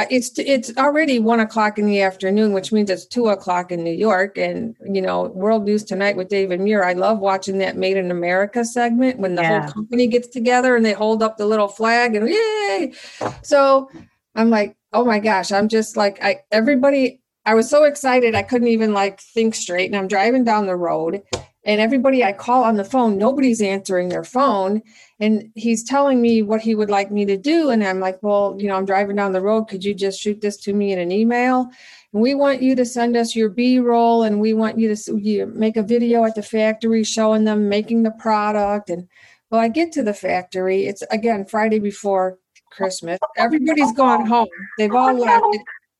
[0.09, 3.93] it's it's already one o'clock in the afternoon, which means it's two o'clock in New
[3.93, 4.37] York.
[4.37, 6.83] And you know, World News Tonight with David Muir.
[6.83, 9.61] I love watching that Made in America segment when the Yeah.
[9.61, 12.93] whole company gets together and they hold up the little flag and yay.
[13.41, 13.89] So
[14.35, 17.21] I'm like, oh my gosh, I'm just like I everybody.
[17.47, 19.87] I was so excited I couldn't even like think straight.
[19.87, 21.23] And I'm driving down the road,
[21.63, 24.83] and everybody I call on the phone, nobody's answering their phone
[25.19, 28.55] and he's telling me what he would like me to do and i'm like well
[28.57, 30.99] you know i'm driving down the road could you just shoot this to me in
[30.99, 31.69] an email
[32.13, 35.77] and we want you to send us your b-roll and we want you to make
[35.77, 39.07] a video at the factory showing them making the product and
[39.49, 42.37] well i get to the factory it's again friday before
[42.71, 45.57] christmas everybody's gone home they've all left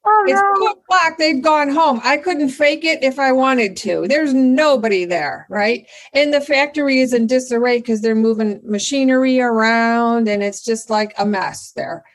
[0.10, 0.56] Oh, it's no.
[0.56, 1.18] two o'clock.
[1.18, 2.00] They've gone home.
[2.02, 4.08] I couldn't fake it if I wanted to.
[4.08, 5.86] There's nobody there, right?
[6.14, 11.14] And the factory is in disarray because they're moving machinery around and it's just like
[11.18, 12.06] a mess there.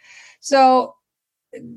[0.40, 0.94] So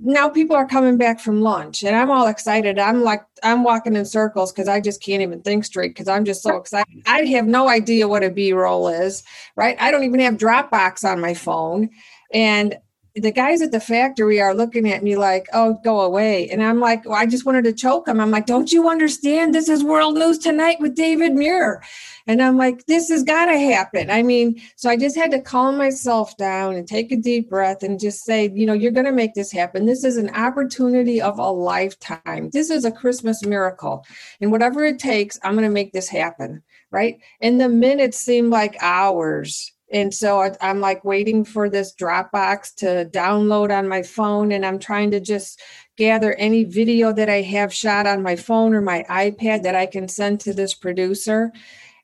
[0.02, 2.80] now people are coming back from lunch and I'm all excited.
[2.80, 6.24] I'm like, I'm walking in circles because I just can't even think straight because I'm
[6.24, 7.04] just so excited.
[7.06, 9.22] I have no idea what a B roll is,
[9.58, 9.76] right?
[9.82, 11.90] I don't even have Dropbox on my phone.
[12.32, 12.78] And
[13.16, 16.50] the guys at the factory are looking at me like, oh, go away.
[16.50, 18.20] And I'm like, well, I just wanted to choke them.
[18.20, 19.56] I'm like, don't you understand?
[19.56, 21.82] This is World News Tonight with David Muir.
[22.28, 24.10] And I'm like, this has got to happen.
[24.12, 27.84] I mean, so I just had to calm myself down and take a deep breath
[27.84, 29.86] and just say, you know, you're going to make this happen.
[29.86, 32.50] This is an opportunity of a lifetime.
[32.52, 34.06] This is a Christmas miracle.
[34.42, 36.64] And whatever it takes, I'm going to make this happen.
[36.92, 37.20] Right.
[37.42, 39.72] And the minutes seemed like hours.
[39.96, 44.52] And so I'm like waiting for this Dropbox to download on my phone.
[44.52, 45.62] And I'm trying to just
[45.96, 49.86] gather any video that I have shot on my phone or my iPad that I
[49.86, 51.50] can send to this producer.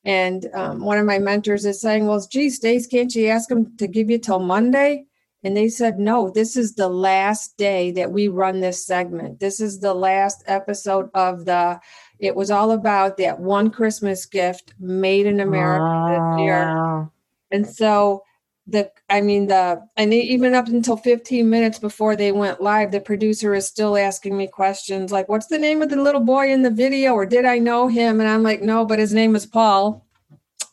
[0.06, 3.76] And um, one of my mentors is saying, Well, gee, Stace, can't you ask them
[3.76, 5.04] to give you till Monday?
[5.44, 9.42] And they said, No, this is the last day that we run this segment.
[9.42, 11.82] This is the last episode of the,
[12.20, 17.12] it was all about that one Christmas gift made in America this year.
[17.52, 18.24] And so
[18.68, 23.00] the I mean the and even up until 15 minutes before they went live, the
[23.00, 26.62] producer is still asking me questions like, what's the name of the little boy in
[26.62, 27.14] the video?
[27.14, 28.20] Or did I know him?
[28.20, 30.06] And I'm like, no, but his name is Paul.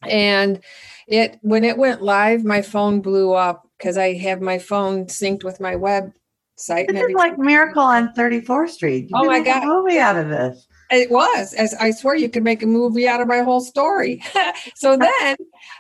[0.03, 0.61] And
[1.07, 5.45] it when it went live, my phone blew up because I have my phone synced
[5.45, 6.13] with my website
[6.89, 9.11] This is like Miracle on 34th Street.
[9.11, 9.65] You Oh my God.
[9.65, 10.67] movie out of this.
[10.91, 14.23] It was, as I swear you could make a movie out of my whole story.
[14.75, 15.37] so then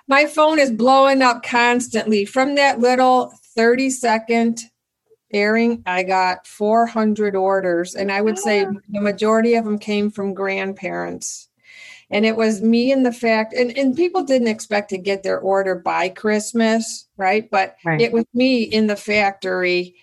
[0.07, 4.61] my phone is blowing up constantly from that little 30 second
[5.33, 5.83] airing.
[5.87, 8.73] I got 400 orders, and I would say ah.
[8.89, 11.49] the majority of them came from grandparents.
[12.11, 15.39] And it was me and the fact, and, and people didn't expect to get their
[15.39, 17.51] order by Christmas, right?
[17.51, 18.01] But Right.
[18.01, 19.95] it was me in the factory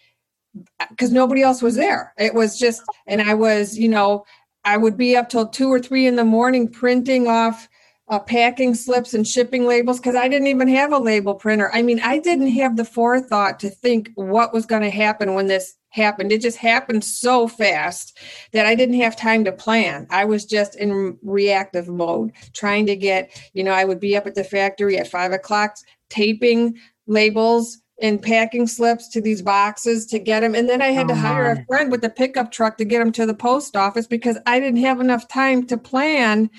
[0.80, 2.14] uh, because nobody else was there.
[2.20, 4.24] It was just, and I was, you know,
[4.66, 7.70] I would be up till two or three in the morning printing off
[8.08, 11.72] uh, packing slips and shipping labels because I didn't even have a label printer.
[11.74, 15.48] I mean, I didn't have the forethought to think what was going to happen when
[15.48, 16.32] this happened.
[16.32, 18.18] It just happened so fast
[18.52, 20.06] that I didn't have time to plan.
[20.10, 24.28] I was just in reactive mode, trying to get, you know, I would be up
[24.28, 25.76] at the factory at five o'clock
[26.10, 30.54] taping labels and packing slips to these boxes to get them.
[30.56, 31.62] And then I had Oh, to hire my.
[31.62, 34.60] a friend with a pickup truck to get them to the post office because I
[34.60, 36.50] didn't have enough time to plan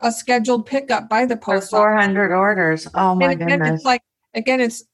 [0.00, 1.78] a scheduled pickup by the For post office.
[1.80, 2.88] 400 orders.
[2.94, 3.76] Oh my And again, goodness.
[3.76, 4.02] it's like
[4.34, 4.84] again, it's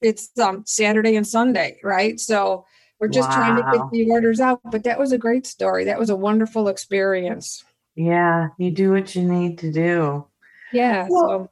[0.00, 2.18] it's um Saturday and Sunday, right?
[2.20, 2.66] So
[2.98, 4.60] we're just trying to get the orders out.
[4.70, 5.84] But that was a great story.
[5.84, 7.62] That was a wonderful experience.
[7.94, 10.26] yeah, you do what you need to do.
[10.72, 11.06] Yeah.
[11.08, 11.50] Well- so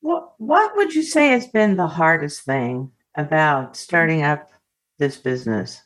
[0.00, 4.50] What what would you say has been the hardest thing about starting up
[4.98, 5.82] this business?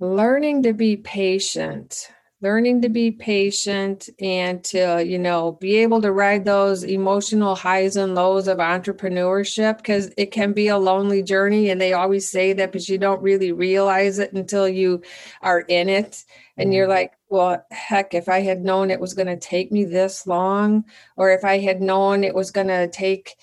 [0.00, 2.08] learning to be patient
[2.40, 7.96] learning to be patient and to you know be able to ride those emotional highs
[7.96, 12.52] and lows of entrepreneurship because it can be a lonely journey and they always say
[12.52, 15.02] that but you don't really realize it until you
[15.42, 16.24] are in it
[16.56, 19.84] and you're like well heck if i had known it was going to take me
[19.84, 20.84] this long
[21.16, 23.34] or if i had known it was going to take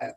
[0.00, 0.08] uh,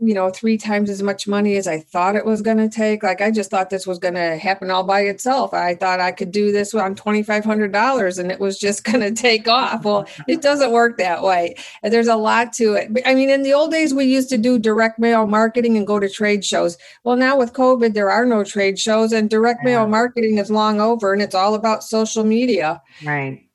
[0.00, 3.02] you know three times as much money as i thought it was going to take
[3.02, 6.12] like i just thought this was going to happen all by itself i thought i
[6.12, 10.40] could do this on $2500 and it was just going to take off well it
[10.42, 13.70] doesn't work that way and there's a lot to it i mean in the old
[13.70, 17.36] days we used to do direct mail marketing and go to trade shows well now
[17.36, 19.70] with covid there are no trade shows and direct Yeah.
[19.70, 23.48] mail marketing is long over and it's all about social media Right.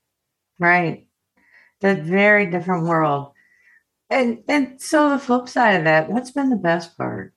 [0.59, 1.07] Right.
[1.81, 3.32] That very different world.
[4.13, 7.33] And and so the flip side of that, what's been the best part?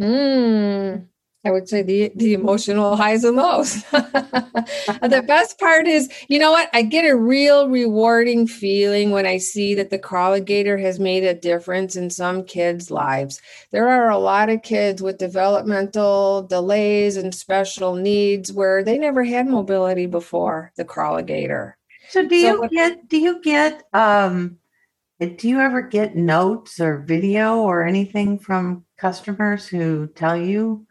[0.00, 1.04] Hmm.
[1.44, 3.82] I would say the the emotional highs and lows.
[3.90, 6.70] the best part is, you know what?
[6.72, 11.34] I get a real rewarding feeling when I see that the Crawligator has made a
[11.34, 13.40] difference in some kids' lives.
[13.72, 19.24] There are a lot of kids with developmental delays and special needs where they never
[19.24, 21.74] had mobility before the Crawligator.
[22.08, 24.58] So do you get do you get um
[25.26, 30.86] do you ever get notes or video or anything from customers who tell you?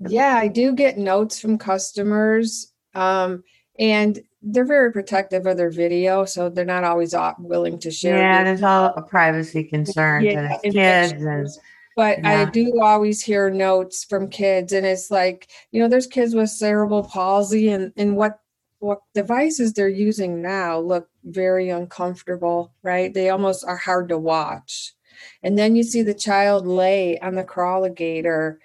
[0.00, 3.42] Yeah, I do get notes from customers, um,
[3.78, 8.16] and they're very protective of their video, so they're not always willing to share.
[8.16, 11.48] Yeah, there's all a privacy concerns Yeah, and kids and
[11.96, 16.32] but I do always hear notes from kids, and it's like you know, there's kids
[16.32, 18.38] with cerebral palsy, and and what
[18.78, 23.12] what devices they're using now look very uncomfortable, right?
[23.12, 24.94] They almost are hard to watch,
[25.42, 28.58] and then you see the child lay on the crawligator,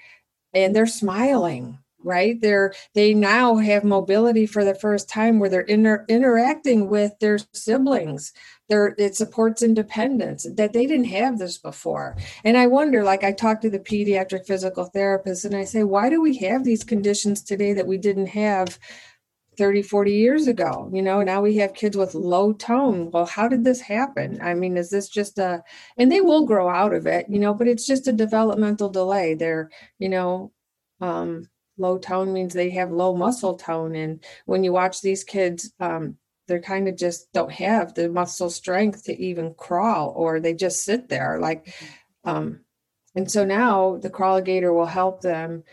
[0.53, 2.41] and they're smiling right?
[2.41, 7.39] They're they now have mobility for the first time where they're inter- interacting with their
[7.53, 8.33] siblings
[8.69, 12.15] they're it supports independence that they didn't have this before.
[12.43, 16.09] And i wonder like i talk to the pediatric physical therapist and i say why
[16.09, 18.79] do we have these conditions today that we didn't have
[19.57, 23.11] 30 40 years ago you know now we have kids with low tone.
[23.11, 24.39] Well how did this happen?
[24.41, 25.63] I mean is this just a
[25.97, 29.33] and they will grow out of it you know but it's just a developmental delay.
[29.33, 30.51] They're you know
[31.01, 33.95] um low tone means they have low muscle tone.
[33.95, 38.49] And when you watch these kids um they're kind of just don't have the muscle
[38.49, 41.73] strength to even crawl or they just sit there like
[42.25, 42.59] um
[43.15, 45.63] and so now the crawligator will help them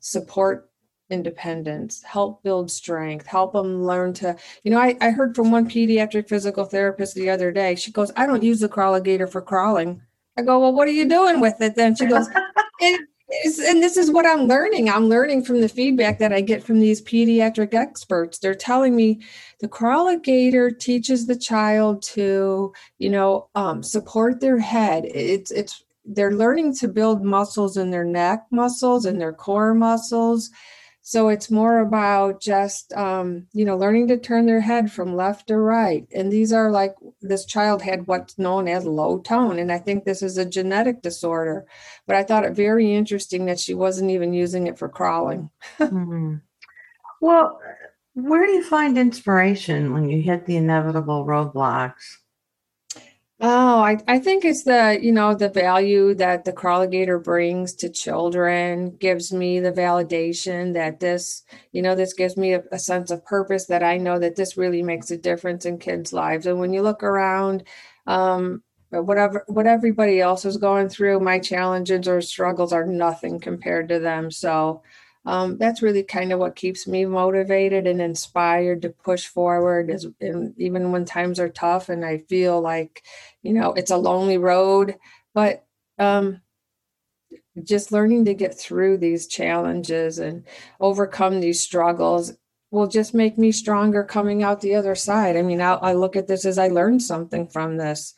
[0.00, 0.69] support
[1.10, 5.68] independence help build strength help them learn to you know I, I heard from one
[5.68, 7.74] pediatric physical therapist the other day.
[7.74, 10.00] She goes i don't use the crawligator for crawling.
[10.38, 11.94] I go well what are you doing with it then?
[11.96, 12.28] She goes
[12.80, 14.88] "It- it's, and this is what i'm learning.
[14.90, 18.38] I'm learning from the feedback that i get from these pediatric experts.
[18.38, 19.20] They're telling me
[19.60, 25.04] the crawligator teaches the child to you know um, support their head.
[25.06, 30.50] It's it's they're learning to build muscles in their neck muscles and their core muscles
[31.10, 35.48] So it's more about just, um, you know, learning to turn their head from left
[35.48, 36.06] to right.
[36.14, 39.58] And these are like this child had what's known as low tone.
[39.58, 41.66] And I think this is a genetic disorder.
[42.06, 45.50] But I thought it very interesting that she wasn't even using it for crawling.
[45.80, 46.36] hmm
[47.20, 47.60] Well,
[48.14, 52.18] where do you find inspiration when you hit the inevitable roadblocks?
[53.42, 57.88] Oh, I, I think it's the, you know, the value that the Crawligator brings to
[57.88, 63.10] children gives me the validation that this, you know, this gives me a, a sense
[63.10, 66.44] of purpose that I know that this really makes a difference in kids' lives.
[66.44, 67.64] And when you look around,
[68.06, 73.88] um, whatever what everybody else is going through, my challenges or struggles are nothing compared
[73.88, 74.30] to them.
[74.30, 74.82] So
[75.26, 80.06] um, that's really kind of what keeps me motivated and inspired to push forward is
[80.56, 83.02] even when times are tough and i feel like
[83.42, 84.96] you know it's a lonely road
[85.34, 85.64] but
[85.98, 86.40] um,
[87.62, 90.44] just learning to get through these challenges and
[90.80, 92.32] overcome these struggles
[92.70, 95.36] will just make me stronger coming out the other side.
[95.36, 98.14] I mean i, I look at this as i learned something from this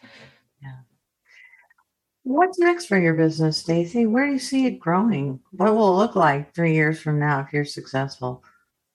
[2.25, 4.07] What's next for your business, Stacey?
[4.07, 5.41] Where do you see it growing?
[5.51, 8.45] What will it look like three years from now if you're successful?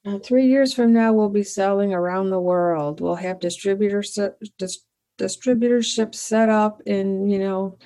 [0.05, 3.01] Uh, three years from now, we'll be selling around the world.
[3.01, 3.65] We'll have dis-
[5.17, 7.77] distributorship set up in you know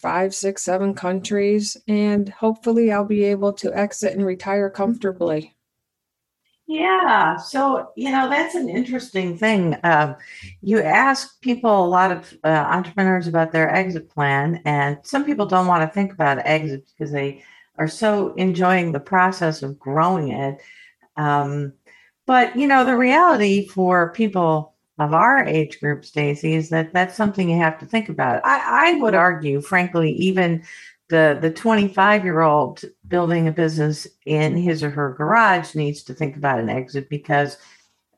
[0.00, 5.54] five, six, seven countries, and hopefully, I'll be able to exit and retire comfortably.
[6.70, 9.74] Yeah, so you know that's an interesting thing.
[9.84, 10.16] Um,
[10.60, 15.46] you ask people, a lot of uh, entrepreneurs, about their exit plan, and some people
[15.46, 17.42] don't want to think about exit because they
[17.78, 20.60] are so enjoying the process of growing it.
[21.16, 21.72] Um,
[22.26, 27.16] but you know, the reality for people of our age group, Stacey, is that that's
[27.16, 28.44] something you have to think about.
[28.44, 30.62] I, I would argue, frankly, even
[31.08, 36.14] the the 25 year old building a business in his or her garage needs to
[36.14, 37.56] think about an exit because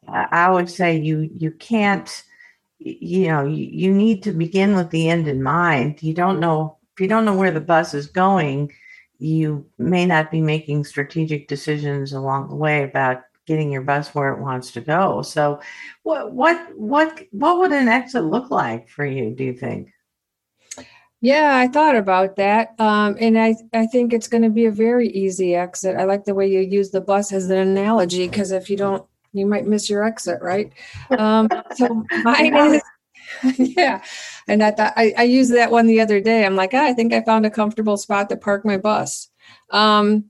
[0.09, 2.25] I would say you you can't
[2.79, 6.03] you know you, you need to begin with the end in mind.
[6.03, 8.73] You don't know if you don't know where the bus is going,
[9.19, 14.33] you may not be making strategic decisions along the way about getting your bus where
[14.33, 15.23] it wants to go.
[15.23, 15.61] So
[16.03, 19.93] what what what what would an exit look like for you, do you think?
[21.21, 22.75] Yeah, I thought about that.
[22.79, 25.97] Um, and I, I think it's going to be a very easy exit.
[25.97, 29.05] I like the way you use the bus as an analogy because if you don't,
[29.33, 30.73] you might miss your exit, right?
[31.19, 32.83] Um, so mine is,
[33.59, 34.03] yeah.
[34.49, 36.45] And I thought I, I used that one the other day.
[36.47, 39.29] I'm like, oh, I think I found a comfortable spot to park my bus.
[39.71, 40.25] Um,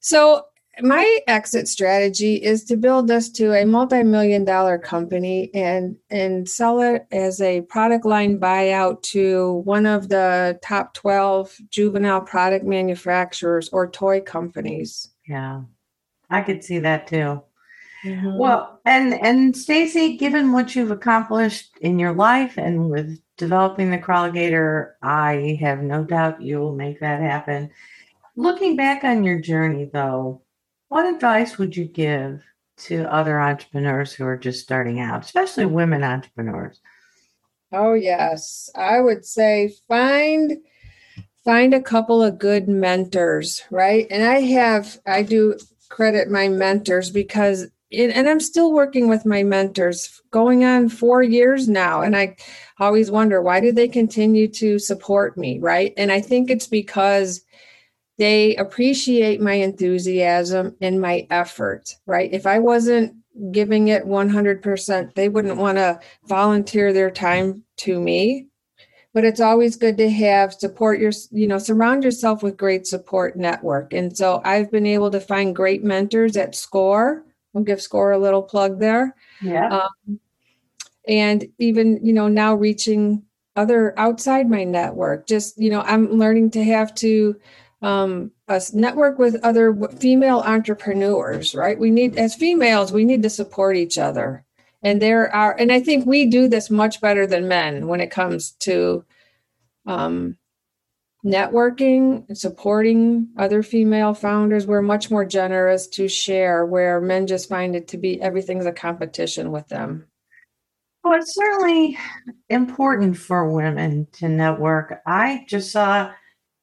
[0.00, 0.44] so
[0.80, 6.80] my exit strategy is to build this to a multi-million dollar company and and sell
[6.80, 13.68] it as a product line buyout to one of the top 12 juvenile product manufacturers
[13.70, 15.10] or toy companies.
[15.26, 15.62] Yeah
[16.30, 17.42] i could see that too.
[18.04, 18.36] Mm-hmm.
[18.38, 23.98] well and and stacey given what you've accomplished in your life and with developing the
[23.98, 27.70] Crawligator i have no doubt you will make that happen.
[28.36, 30.42] Looking back on your journey though
[30.88, 32.42] what advice would you give
[32.76, 36.80] to other entrepreneurs who are just starting out, especially women entrepreneurs?
[37.72, 40.58] Oh yes, I would say find
[41.44, 44.06] find a couple of good mentors, right?
[44.10, 45.56] And I have I do
[45.88, 51.22] credit my mentors because it, and I'm still working with my mentors going on 4
[51.22, 52.36] years now and I
[52.78, 55.94] always wonder why do they continue to support me, right?
[55.96, 57.42] And I think it's because
[58.18, 62.32] they appreciate my enthusiasm and my effort, right?
[62.32, 63.14] If I wasn't
[63.50, 68.46] giving it 100%, they wouldn't want to volunteer their time to me.
[69.12, 73.36] But it's always good to have support your, you know, surround yourself with great support
[73.36, 73.94] network.
[73.94, 77.24] And so I've been able to find great mentors at SCORE.
[77.54, 79.14] I'll give SCORE a little plug there.
[79.40, 79.68] Yeah.
[79.68, 80.20] Um,
[81.08, 83.22] and even, you know, now reaching
[83.54, 87.36] other outside my network, just, you know, I'm learning to have to
[87.86, 91.78] um, us network with other female entrepreneurs, right?
[91.78, 94.44] We need, as females, we need to support each other.
[94.82, 98.10] And there are, and I think we do this much better than men when it
[98.10, 99.04] comes to
[99.86, 100.36] um,
[101.24, 104.66] networking and supporting other female founders.
[104.66, 108.72] We're much more generous to share, where men just find it to be everything's a
[108.72, 110.08] competition with them.
[111.04, 111.96] Well, it's certainly
[112.48, 115.02] important for women to network.
[115.06, 116.10] I just saw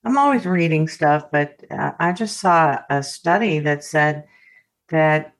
[0.03, 4.25] I'm always reading stuff, but uh, I just saw a study that said
[4.89, 5.33] that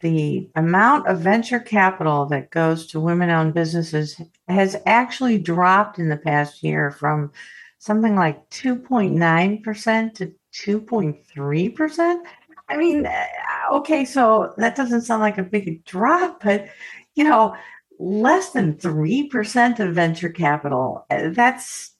[0.00, 6.08] the amount of venture capital that goes to women owned businesses has actually dropped in
[6.08, 7.32] the past year from
[7.78, 12.20] something like 2.9% to 2.3%.
[12.68, 13.26] I mean, uh,
[13.72, 16.68] okay, so that doesn't sound like a big drop, but
[17.14, 17.56] you know,
[17.98, 21.06] less than 3% of venture capital.
[21.10, 21.94] uh, That's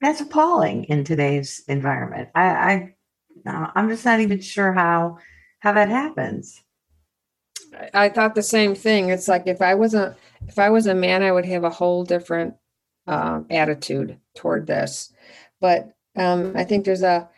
[0.00, 2.30] that's appalling in today's environment.
[2.34, 2.94] I, I
[3.46, 5.18] I'm just not even sure how
[5.60, 6.62] how that happens.
[7.94, 9.10] I thought the same thing.
[9.10, 11.70] It's like if I was a if I was a man, I would have a
[11.70, 12.54] whole different
[13.06, 15.12] um, attitude toward this.
[15.60, 17.28] But um, I think there's a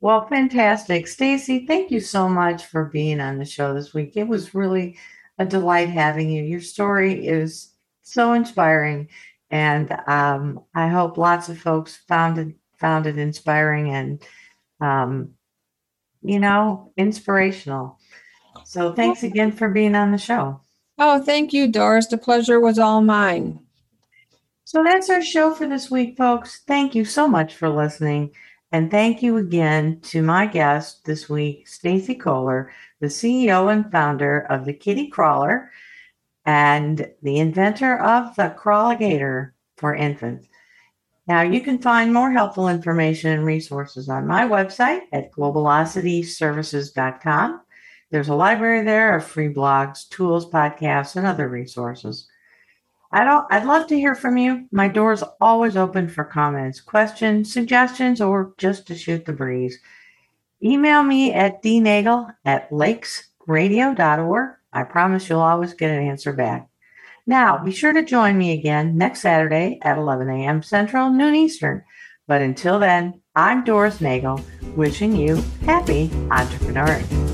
[0.00, 1.06] well fantastic.
[1.08, 4.12] Stacey thank you so much for being on the show this week.
[4.16, 4.96] It was really
[5.38, 6.42] a delight having you.
[6.42, 9.08] Your story is so inspiring
[9.50, 14.22] and um, i hope lots of folks found it found it inspiring and
[14.80, 15.30] um,
[16.22, 17.98] you know inspirational
[18.64, 20.60] so thanks again for being on the show
[21.00, 22.08] Oh, thank you, Doris.
[22.08, 23.60] The pleasure was all mine.
[24.64, 26.62] So that's our show for this week, folks.
[26.66, 28.32] Thank you so much for listening.
[28.72, 34.40] And thank you again to my guest this week, Stacey Kohler, the CEO and founder
[34.50, 35.70] of the Kiddy Crawler
[36.48, 40.48] and the inventor of the Crawligator for infants.
[41.26, 47.60] Now, you can find more helpful information and resources on my website at globalocityservices.com.
[48.10, 52.26] There's a library there of free blogs, tools, podcasts, and other resources.
[53.12, 54.66] I don't, I'd love to hear from you.
[54.72, 59.78] My door is always open for comments, questions, suggestions, or just to shoot the breeze.
[60.64, 64.57] Email me at dnagel at lakesradio.org.
[64.78, 66.68] I promise you'll always get an answer back.
[67.26, 70.62] Now, be sure to join me again next Saturday at 11 a.m.
[70.62, 71.82] Central, noon Eastern.
[72.28, 74.40] But until then, I'm Doris Nagel,
[74.76, 77.27] wishing you happy entrepreneuring.